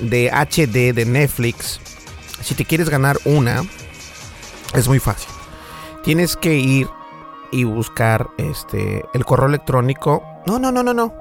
de 0.00 0.30
HD 0.30 0.94
de 0.94 1.04
Netflix. 1.04 1.80
Si 2.42 2.54
te 2.54 2.64
quieres 2.64 2.88
ganar 2.88 3.18
una, 3.24 3.64
es 4.74 4.88
muy 4.88 4.98
fácil. 4.98 5.30
Tienes 6.04 6.36
que 6.36 6.54
ir 6.56 6.88
y 7.52 7.64
buscar 7.64 8.28
este 8.38 9.04
el 9.12 9.24
correo 9.24 9.48
electrónico. 9.48 10.22
No, 10.46 10.58
no, 10.58 10.72
no, 10.72 10.82
no, 10.82 10.94
no. 10.94 11.14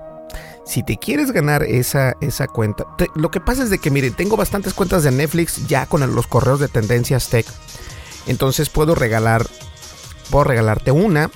Si 0.66 0.84
te 0.84 0.97
quieres 0.97 1.32
ganar 1.32 1.64
esa, 1.64 2.14
esa 2.22 2.47
cuenta, 2.47 2.86
lo 3.16 3.32
que 3.32 3.39
pasa 3.39 3.64
es 3.64 3.72
de 3.72 3.80
que 3.80 3.89
miren, 3.89 4.14
tengo 4.14 4.38
bastantes 4.38 4.76
cuentas 4.76 5.03
de 5.03 5.12
Netflix 5.12 5.68
ya 5.68 5.88
con 5.88 6.01
los 6.14 6.28
correos 6.28 6.60
de 6.60 6.68
Tendencias 6.68 7.30
Tech. 7.30 7.47
Entonces 8.28 8.70
puedo 8.70 8.95
regalar, 8.95 9.47
puedo 10.30 10.43
regalarte 10.43 10.91
una 10.91 11.32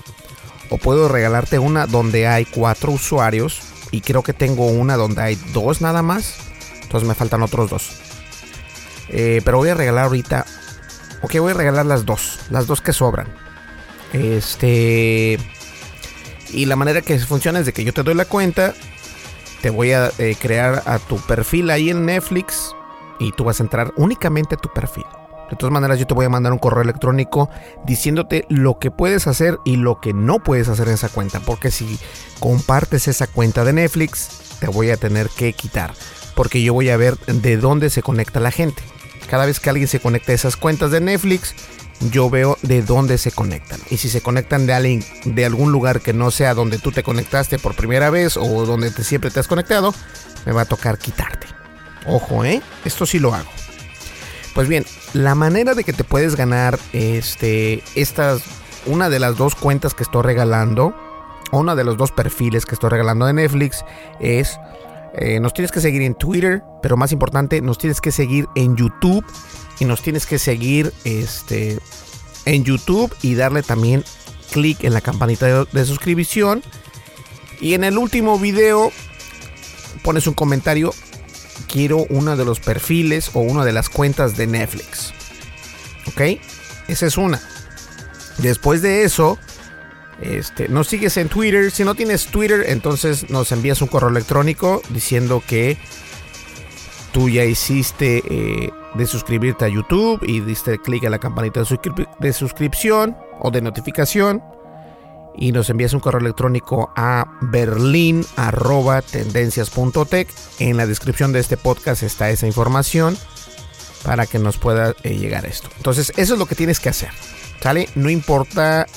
o 0.69 0.77
puedo 0.77 1.07
regalarte 1.07 1.59
una 1.59 1.85
donde 1.85 2.27
hay 2.27 2.45
cuatro 2.45 2.91
usuarios 2.91 3.61
y 3.91 4.01
creo 4.01 4.23
que 4.23 4.33
tengo 4.33 4.67
una 4.67 4.97
donde 4.97 5.21
hay 5.21 5.35
dos 5.53 5.81
nada 5.81 6.01
más. 6.01 6.35
Entonces 6.81 7.07
me 7.07 7.15
faltan 7.15 7.43
otros 7.43 7.69
dos. 7.69 7.91
Eh, 9.09 9.41
pero 9.45 9.57
voy 9.57 9.69
a 9.69 9.75
regalar 9.75 10.05
ahorita. 10.05 10.45
Ok, 11.21 11.37
voy 11.39 11.51
a 11.51 11.55
regalar 11.55 11.85
las 11.85 12.05
dos. 12.05 12.39
Las 12.49 12.67
dos 12.67 12.81
que 12.81 12.93
sobran. 12.93 13.27
Este. 14.11 15.39
Y 16.49 16.65
la 16.65 16.75
manera 16.75 17.01
que 17.01 17.17
funciona 17.19 17.59
es 17.59 17.65
de 17.65 17.73
que 17.73 17.83
yo 17.83 17.93
te 17.93 18.03
doy 18.03 18.15
la 18.15 18.25
cuenta. 18.25 18.73
Te 19.61 19.69
voy 19.69 19.91
a 19.91 20.11
eh, 20.17 20.35
crear 20.39 20.83
a 20.85 20.99
tu 20.99 21.17
perfil 21.17 21.69
ahí 21.69 21.89
en 21.89 22.05
Netflix. 22.05 22.75
Y 23.19 23.31
tú 23.31 23.43
vas 23.43 23.59
a 23.59 23.63
entrar 23.63 23.93
únicamente 23.95 24.55
a 24.55 24.57
tu 24.57 24.69
perfil. 24.73 25.05
De 25.53 25.57
todas 25.57 25.71
maneras, 25.71 25.99
yo 25.99 26.07
te 26.07 26.15
voy 26.15 26.25
a 26.25 26.29
mandar 26.29 26.51
un 26.51 26.57
correo 26.57 26.81
electrónico 26.81 27.47
diciéndote 27.85 28.47
lo 28.49 28.79
que 28.79 28.89
puedes 28.89 29.27
hacer 29.27 29.59
y 29.65 29.75
lo 29.75 30.01
que 30.01 30.11
no 30.11 30.41
puedes 30.41 30.67
hacer 30.67 30.87
en 30.87 30.95
esa 30.95 31.09
cuenta. 31.09 31.41
Porque 31.41 31.69
si 31.69 31.99
compartes 32.39 33.07
esa 33.07 33.27
cuenta 33.27 33.63
de 33.63 33.71
Netflix, 33.71 34.29
te 34.59 34.65
voy 34.65 34.89
a 34.89 34.97
tener 34.97 35.29
que 35.29 35.53
quitar. 35.53 35.93
Porque 36.33 36.63
yo 36.63 36.73
voy 36.73 36.89
a 36.89 36.97
ver 36.97 37.19
de 37.27 37.57
dónde 37.57 37.91
se 37.91 38.01
conecta 38.01 38.39
la 38.39 38.49
gente. 38.49 38.81
Cada 39.29 39.45
vez 39.45 39.59
que 39.59 39.69
alguien 39.69 39.87
se 39.87 39.99
conecta 39.99 40.31
a 40.31 40.35
esas 40.35 40.57
cuentas 40.57 40.89
de 40.89 41.01
Netflix, 41.01 41.53
yo 42.09 42.31
veo 42.31 42.57
de 42.63 42.81
dónde 42.81 43.19
se 43.19 43.31
conectan. 43.31 43.79
Y 43.91 43.97
si 43.97 44.09
se 44.09 44.21
conectan 44.21 44.65
de, 44.65 44.73
alguien, 44.73 45.05
de 45.23 45.45
algún 45.45 45.71
lugar 45.71 46.01
que 46.01 46.13
no 46.13 46.31
sea 46.31 46.55
donde 46.55 46.79
tú 46.79 46.91
te 46.91 47.03
conectaste 47.03 47.59
por 47.59 47.75
primera 47.75 48.09
vez 48.09 48.37
o 48.37 48.65
donde 48.65 48.89
te, 48.89 49.03
siempre 49.03 49.29
te 49.29 49.39
has 49.39 49.47
conectado, 49.47 49.93
me 50.47 50.51
va 50.51 50.63
a 50.63 50.65
tocar 50.65 50.97
quitarte. 50.97 51.45
Ojo, 52.07 52.43
¿eh? 52.43 52.63
Esto 52.85 53.05
sí 53.05 53.19
lo 53.19 53.35
hago. 53.35 53.51
Pues 54.53 54.67
bien, 54.67 54.85
la 55.13 55.33
manera 55.33 55.73
de 55.73 55.83
que 55.83 55.93
te 55.93 56.03
puedes 56.03 56.35
ganar 56.35 56.79
este, 56.93 57.83
estas, 57.95 58.43
una 58.85 59.09
de 59.09 59.19
las 59.19 59.35
dos 59.35 59.55
cuentas 59.55 59.95
que 59.95 60.03
estoy 60.03 60.21
regalando, 60.21 60.95
una 61.51 61.75
de 61.75 61.83
los 61.83 61.97
dos 61.97 62.11
perfiles 62.11 62.65
que 62.65 62.75
estoy 62.75 62.91
regalando 62.91 63.25
de 63.25 63.33
Netflix, 63.33 63.83
es 64.19 64.59
eh, 65.15 65.39
nos 65.39 65.53
tienes 65.53 65.71
que 65.71 65.81
seguir 65.81 66.03
en 66.03 66.15
Twitter, 66.15 66.63
pero 66.81 66.97
más 66.97 67.11
importante, 67.11 67.61
nos 67.61 67.77
tienes 67.77 67.99
que 67.99 68.11
seguir 68.11 68.47
en 68.55 68.75
YouTube 68.75 69.25
y 69.79 69.85
nos 69.85 70.01
tienes 70.01 70.25
que 70.27 70.37
seguir 70.37 70.93
este, 71.03 71.79
en 72.45 72.63
YouTube 72.63 73.13
y 73.21 73.33
darle 73.33 73.63
también 73.63 74.03
clic 74.51 74.83
en 74.83 74.93
la 74.93 75.01
campanita 75.01 75.47
de, 75.47 75.65
de 75.71 75.85
suscripción. 75.85 76.61
Y 77.59 77.73
en 77.73 77.83
el 77.83 77.97
último 77.97 78.37
video 78.37 78.91
pones 80.03 80.27
un 80.27 80.33
comentario 80.33 80.93
quiero 81.67 82.05
uno 82.09 82.35
de 82.35 82.45
los 82.45 82.59
perfiles 82.59 83.31
o 83.33 83.41
una 83.41 83.65
de 83.65 83.71
las 83.71 83.89
cuentas 83.89 84.37
de 84.37 84.47
Netflix. 84.47 85.13
¿Ok? 86.07 86.39
Esa 86.87 87.05
es 87.05 87.17
una. 87.17 87.41
Después 88.37 88.81
de 88.81 89.03
eso, 89.03 89.37
este, 90.21 90.67
nos 90.67 90.87
sigues 90.87 91.17
en 91.17 91.29
Twitter. 91.29 91.71
Si 91.71 91.83
no 91.83 91.95
tienes 91.95 92.27
Twitter, 92.27 92.65
entonces 92.67 93.29
nos 93.29 93.51
envías 93.51 93.81
un 93.81 93.87
correo 93.87 94.09
electrónico 94.09 94.81
diciendo 94.89 95.43
que 95.45 95.77
tú 97.11 97.29
ya 97.29 97.45
hiciste 97.45 98.23
eh, 98.25 98.71
de 98.95 99.05
suscribirte 99.05 99.65
a 99.65 99.67
YouTube 99.67 100.19
y 100.23 100.39
diste 100.41 100.79
clic 100.79 101.03
en 101.03 101.11
la 101.11 101.19
campanita 101.19 101.61
de 102.19 102.33
suscripción 102.33 103.15
o 103.39 103.51
de 103.51 103.61
notificación 103.61 104.41
y 105.35 105.51
nos 105.51 105.69
envías 105.69 105.93
un 105.93 105.99
correo 105.99 106.21
electrónico 106.21 106.91
a 106.95 107.37
berlin.tendencias.tech. 107.41 110.29
En 110.59 110.77
la 110.77 110.87
descripción 110.87 111.33
de 111.33 111.39
este 111.39 111.57
podcast 111.57 112.03
está 112.03 112.29
esa 112.29 112.47
información 112.47 113.17
para 114.03 114.25
que 114.25 114.39
nos 114.39 114.57
pueda 114.57 114.95
eh, 115.03 115.17
llegar 115.17 115.45
esto. 115.45 115.69
Entonces, 115.77 116.13
eso 116.17 116.33
es 116.33 116.39
lo 116.39 116.45
que 116.45 116.55
tienes 116.55 116.79
que 116.79 116.89
hacer. 116.89 117.09
¿Sale? 117.61 117.89
No 117.95 118.09
importa 118.09 118.87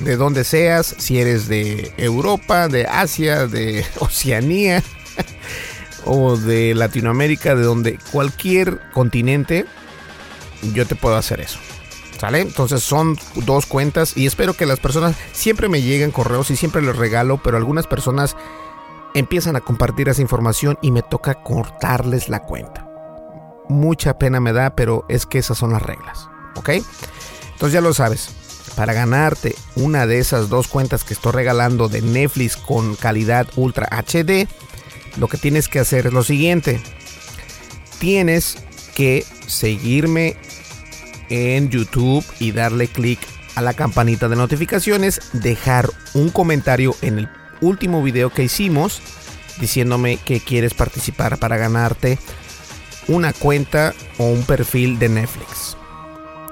de 0.00 0.16
dónde 0.16 0.44
seas, 0.44 0.94
si 0.98 1.20
eres 1.20 1.48
de 1.48 1.92
Europa, 1.96 2.68
de 2.68 2.86
Asia, 2.86 3.46
de 3.46 3.84
Oceanía 3.98 4.82
o 6.04 6.36
de 6.36 6.74
Latinoamérica, 6.74 7.54
de 7.54 7.62
donde 7.62 7.98
cualquier 8.10 8.80
continente, 8.92 9.66
yo 10.72 10.86
te 10.86 10.94
puedo 10.94 11.16
hacer 11.16 11.40
eso. 11.40 11.58
¿Sale? 12.18 12.40
Entonces 12.40 12.82
son 12.82 13.16
dos 13.46 13.66
cuentas 13.66 14.16
y 14.16 14.26
espero 14.26 14.54
que 14.54 14.66
las 14.66 14.80
personas 14.80 15.14
siempre 15.32 15.68
me 15.68 15.82
lleguen 15.82 16.10
correos 16.10 16.50
y 16.50 16.56
siempre 16.56 16.82
les 16.82 16.96
regalo, 16.96 17.40
pero 17.42 17.56
algunas 17.56 17.86
personas 17.86 18.36
empiezan 19.14 19.54
a 19.54 19.60
compartir 19.60 20.08
esa 20.08 20.20
información 20.20 20.78
y 20.82 20.90
me 20.90 21.02
toca 21.02 21.34
cortarles 21.34 22.28
la 22.28 22.40
cuenta. 22.40 22.88
Mucha 23.68 24.18
pena 24.18 24.40
me 24.40 24.52
da, 24.52 24.70
pero 24.74 25.04
es 25.08 25.26
que 25.26 25.38
esas 25.38 25.58
son 25.58 25.72
las 25.72 25.82
reglas, 25.82 26.28
¿ok? 26.56 26.70
Entonces 27.52 27.72
ya 27.72 27.80
lo 27.80 27.94
sabes, 27.94 28.30
para 28.74 28.92
ganarte 28.92 29.54
una 29.76 30.06
de 30.06 30.18
esas 30.18 30.48
dos 30.48 30.68
cuentas 30.68 31.04
que 31.04 31.14
estoy 31.14 31.32
regalando 31.32 31.88
de 31.88 32.02
Netflix 32.02 32.56
con 32.56 32.96
calidad 32.96 33.46
Ultra 33.56 33.88
HD, 33.90 34.48
lo 35.16 35.28
que 35.28 35.36
tienes 35.36 35.68
que 35.68 35.80
hacer 35.80 36.06
es 36.06 36.12
lo 36.12 36.22
siguiente. 36.22 36.80
Tienes 37.98 38.56
que 38.94 39.24
seguirme 39.46 40.36
en 41.28 41.70
YouTube 41.70 42.24
y 42.40 42.52
darle 42.52 42.88
clic 42.88 43.18
a 43.54 43.62
la 43.62 43.74
campanita 43.74 44.28
de 44.28 44.36
notificaciones, 44.36 45.20
dejar 45.32 45.90
un 46.14 46.30
comentario 46.30 46.94
en 47.02 47.18
el 47.18 47.28
último 47.60 48.02
video 48.02 48.30
que 48.30 48.44
hicimos 48.44 49.02
diciéndome 49.60 50.18
que 50.18 50.40
quieres 50.40 50.74
participar 50.74 51.38
para 51.38 51.56
ganarte 51.56 52.18
una 53.08 53.32
cuenta 53.32 53.94
o 54.18 54.26
un 54.26 54.44
perfil 54.44 54.98
de 54.98 55.08
Netflix. 55.08 55.76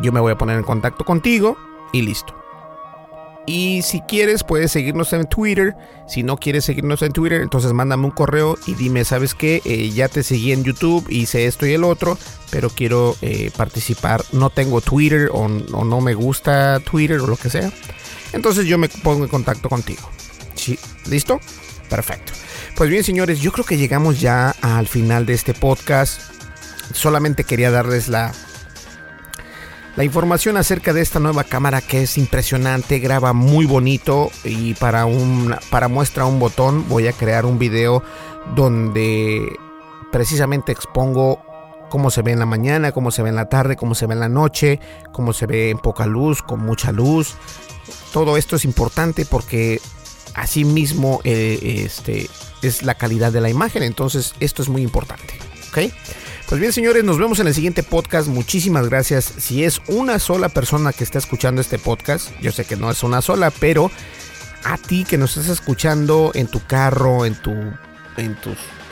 Yo 0.01 0.12
me 0.12 0.20
voy 0.20 0.33
a 0.33 0.39
poner 0.39 0.57
en 0.57 0.64
contacto 0.64 1.05
contigo 1.05 1.57
y 1.93 2.03
listo. 2.03 2.36
Y 3.47 3.82
si 3.82 4.01
quieres, 4.01 4.42
puedes 4.42 4.72
seguirnos 4.72 5.12
en 5.12 5.24
Twitter. 5.26 5.76
Si 6.09 6.24
no 6.24 6.36
quieres 6.36 6.64
seguirnos 6.64 7.01
en 7.03 7.12
Twitter, 7.12 7.40
entonces 7.40 7.72
mándame 7.72 8.05
un 8.05 8.11
correo 8.11 8.59
y 8.66 8.74
dime, 8.74 9.05
¿sabes 9.05 9.34
qué? 9.34 9.62
Eh, 9.64 9.90
ya 9.90 10.09
te 10.09 10.24
seguí 10.24 10.51
en 10.51 10.64
YouTube, 10.64 11.07
hice 11.09 11.47
esto 11.47 11.64
y 11.64 11.72
el 11.72 11.84
otro, 11.84 12.18
pero 12.51 12.70
quiero 12.70 13.16
eh, 13.22 13.53
participar. 13.57 14.24
No 14.32 14.51
tengo 14.51 14.80
Twitter 14.80 15.30
o, 15.32 15.44
o, 15.44 15.84
no 15.84 16.01
me 16.01 16.14
gusta 16.14 16.80
Twitter 16.80 17.20
o 17.20 17.28
lo 17.28 17.36
que 17.36 17.49
sea. 17.49 17.70
Entonces 18.32 18.66
yo 18.66 18.78
me 18.78 18.88
pongo 18.88 19.22
en 19.22 19.30
contacto 19.30 19.68
contigo. 19.68 20.11
¿Sí? 20.57 20.76
¿Listo? 21.09 21.40
Perfecto. 21.88 22.32
Pues 22.74 22.90
bien, 22.90 23.05
señores, 23.05 23.40
yo 23.40 23.53
creo 23.53 23.64
que 23.64 23.76
llegamos 23.76 24.20
ya 24.20 24.51
al 24.61 24.88
final 24.88 25.24
de 25.24 25.34
este 25.34 25.55
podcast. 25.55 26.20
Solamente 26.92 27.44
quería 27.44 27.70
darles 27.70 28.09
la 28.09 28.32
la 29.97 30.05
información 30.05 30.59
acerca 30.59 30.92
de 30.92 31.01
esta 31.01 31.20
nueva 31.20 31.42
cámara 31.42 31.80
que 31.80 32.03
es 32.03 32.18
impresionante, 32.18 32.99
graba 32.99 33.32
muy 33.32 33.64
bonito 33.64 34.30
y 34.44 34.74
para, 34.74 35.07
un, 35.07 35.57
para 35.70 35.88
muestra 35.88 36.26
un 36.26 36.38
botón 36.38 36.86
voy 36.88 37.09
a 37.09 37.12
crear 37.12 37.47
un 37.47 37.59
video 37.59 38.03
donde 38.55 39.57
precisamente 40.12 40.70
expongo 40.70 41.42
cómo 41.88 42.11
se 42.11 42.20
ve 42.20 42.32
en 42.32 42.38
la 42.38 42.47
mañana, 42.47 42.92
cómo 42.92 43.11
se 43.11 43.22
ve 43.22 43.30
en 43.30 43.36
la 43.36 43.49
tarde, 43.49 43.76
cómo 43.76 43.94
se 43.94 44.07
ve 44.07 44.12
en 44.12 44.20
la 44.20 44.28
noche, 44.28 44.80
cómo 45.12 45.32
se 45.32 45.47
ve 45.47 45.70
en 45.70 45.78
poca 45.78 46.05
luz, 46.07 46.42
con 46.42 46.61
mucha 46.61 46.92
luz. 46.92 47.34
Todo 48.12 48.36
esto 48.36 48.57
es 48.57 48.66
importante 48.66 49.24
porque 49.24 49.80
así 50.34 50.66
mismo 50.66 51.20
eh, 51.24 51.82
este, 51.84 52.28
es 52.61 52.82
la 52.82 52.97
calidad 52.97 53.32
de 53.32 53.40
la 53.40 53.49
imagen, 53.49 53.82
entonces 53.82 54.34
esto 54.40 54.62
es 54.62 54.68
muy 54.68 54.82
importante. 54.82 55.38
¿ok? 55.70 55.90
Pues 56.49 56.61
bien, 56.61 56.72
señores, 56.72 57.03
nos 57.03 57.18
vemos 57.18 57.40
en 57.40 57.49
el 57.49 57.55
siguiente 57.55 57.82
podcast. 57.82 58.28
Muchísimas 58.28 58.88
gracias. 58.88 59.24
Si 59.36 59.64
es 59.64 59.82
una 59.88 60.20
sola 60.20 60.49
persona 60.49 60.92
que 60.92 61.03
está 61.03 61.18
escuchando 61.18 61.61
este 61.61 61.76
podcast, 61.76 62.30
yo 62.40 62.53
sé 62.53 62.64
que 62.64 62.76
no 62.76 62.88
es 62.88 63.03
una 63.03 63.20
sola, 63.20 63.51
pero 63.51 63.90
a 64.62 64.78
ti 64.78 65.05
que 65.05 65.18
nos 65.18 65.36
estás 65.36 65.51
escuchando 65.59 66.30
en 66.34 66.47
tu 66.47 66.64
carro, 66.64 67.26
en 67.26 67.34
tu, 67.34 67.51
en 67.51 68.36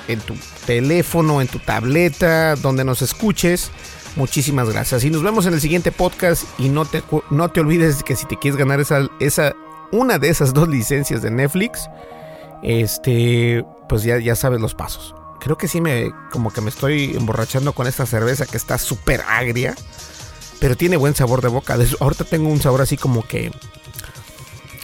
en 0.09 0.21
tu 0.21 0.35
teléfono, 0.67 1.41
en 1.41 1.47
tu 1.47 1.61
tableta, 1.61 2.57
donde 2.57 2.85
nos 2.85 3.03
escuches, 3.03 3.71
muchísimas 4.17 4.69
gracias. 4.69 5.05
Y 5.05 5.11
nos 5.11 5.23
vemos 5.23 5.47
en 5.47 5.55
el 5.55 5.61
siguiente 5.61 5.93
podcast. 5.93 6.43
Y 6.59 6.71
no 6.71 6.85
te, 6.87 7.05
no 7.31 7.53
te 7.53 7.61
olvides 7.61 8.03
que 8.03 8.17
si 8.17 8.27
te 8.27 8.37
quieres 8.37 8.59
ganar 8.59 8.81
esa, 8.81 9.09
esa, 9.21 9.55
una 9.93 10.19
de 10.19 10.29
esas 10.29 10.55
dos 10.55 10.69
licencias 10.69 11.23
de 11.23 11.31
Netflix, 11.31 11.89
este, 12.65 13.65
pues 13.89 14.03
ya, 14.03 14.19
ya 14.19 14.35
sabes 14.35 14.61
los 14.61 14.75
pasos 14.75 15.15
creo 15.45 15.57
que 15.59 15.69
sí 15.69 15.83
me, 15.83 16.11
como 16.33 16.51
que 16.51 16.63
me 16.63 16.71
estoy 16.71 17.15
emborrachando 17.15 17.75
con 17.75 17.87
esta 17.87 18.07
cerveza 18.07 18.47
que 18.47 18.57
está 18.57 18.79
súper 18.79 19.21
agria, 19.29 19.75
pero 20.59 20.75
tiene 20.75 20.97
buen 20.97 21.15
sabor 21.15 21.43
de 21.43 21.49
boca. 21.49 21.77
Ahorita 22.01 22.25
tengo 22.25 22.49
un 22.49 22.63
sabor 22.63 22.81
así 22.81 22.97
como 22.97 23.29
que, 23.29 23.53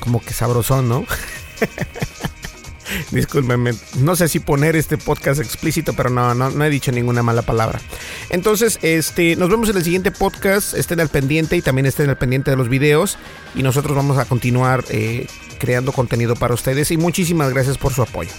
como 0.00 0.20
que 0.20 0.34
sabrosón, 0.34 0.90
¿no? 0.90 1.06
Discúlpenme, 3.10 3.72
no 4.00 4.16
sé 4.16 4.28
si 4.28 4.38
poner 4.38 4.76
este 4.76 4.98
podcast 4.98 5.40
explícito, 5.40 5.94
pero 5.94 6.10
no, 6.10 6.34
no, 6.34 6.64
he 6.64 6.68
dicho 6.68 6.92
ninguna 6.92 7.22
mala 7.22 7.40
palabra. 7.40 7.80
Entonces, 8.28 8.78
este, 8.82 9.36
nos 9.36 9.48
vemos 9.48 9.70
en 9.70 9.78
el 9.78 9.84
siguiente 9.84 10.10
podcast. 10.10 10.74
Estén 10.74 11.00
al 11.00 11.08
pendiente 11.08 11.56
y 11.56 11.62
también 11.62 11.86
estén 11.86 12.10
al 12.10 12.18
pendiente 12.18 12.50
de 12.50 12.58
los 12.58 12.68
videos. 12.68 13.16
Y 13.54 13.62
nosotros 13.62 13.96
vamos 13.96 14.18
a 14.18 14.26
continuar 14.26 14.84
eh, 14.90 15.26
creando 15.60 15.92
contenido 15.92 16.34
para 16.34 16.54
ustedes. 16.54 16.90
Y 16.90 16.96
muchísimas 16.96 17.52
gracias 17.52 17.78
por 17.78 17.92
su 17.92 18.02
apoyo. 18.02 18.30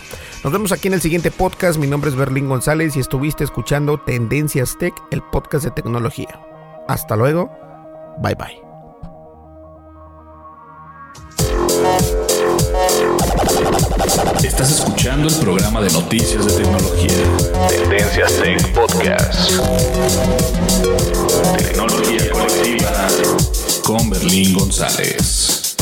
Nos 0.43 0.51
vemos 0.51 0.73
aquí 0.73 0.89
en 0.89 0.95
el 0.95 1.01
siguiente 1.01 1.31
podcast. 1.31 1.79
Mi 1.79 1.87
nombre 1.87 2.09
es 2.09 2.17
Berlín 2.17 2.49
González 2.49 2.97
y 2.97 2.99
estuviste 2.99 3.45
escuchando 3.45 3.97
Tendencias 3.99 4.77
Tech, 4.77 4.93
el 5.11 5.21
podcast 5.21 5.63
de 5.63 5.71
tecnología. 5.71 6.41
Hasta 6.89 7.15
luego. 7.15 7.49
Bye 8.21 8.35
bye. 8.35 8.71
Estás 14.43 14.71
escuchando 14.71 15.27
el 15.27 15.35
programa 15.35 15.81
de 15.81 15.91
noticias 15.91 16.45
de 16.45 16.63
tecnología. 16.63 17.09
Tendencias 17.69 18.33
Tech 18.41 18.73
Podcast. 18.73 19.51
Tecnología 21.57 22.31
colectiva 22.31 23.07
con 23.83 24.09
Berlín 24.09 24.53
González. 24.53 25.75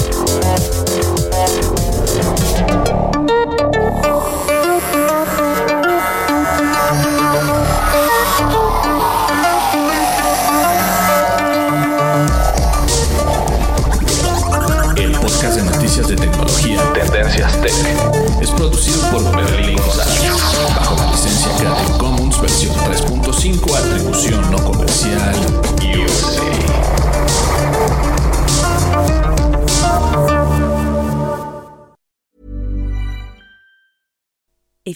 Bajo 20.75 20.95
la 20.95 21.11
licencia 21.11 21.51
Creative 21.57 21.97
Commons 21.97 22.41
versión 22.41 22.75
3.5 22.75 23.75
atribución 23.75 24.51
no 24.51 24.57
comercial 24.57 24.78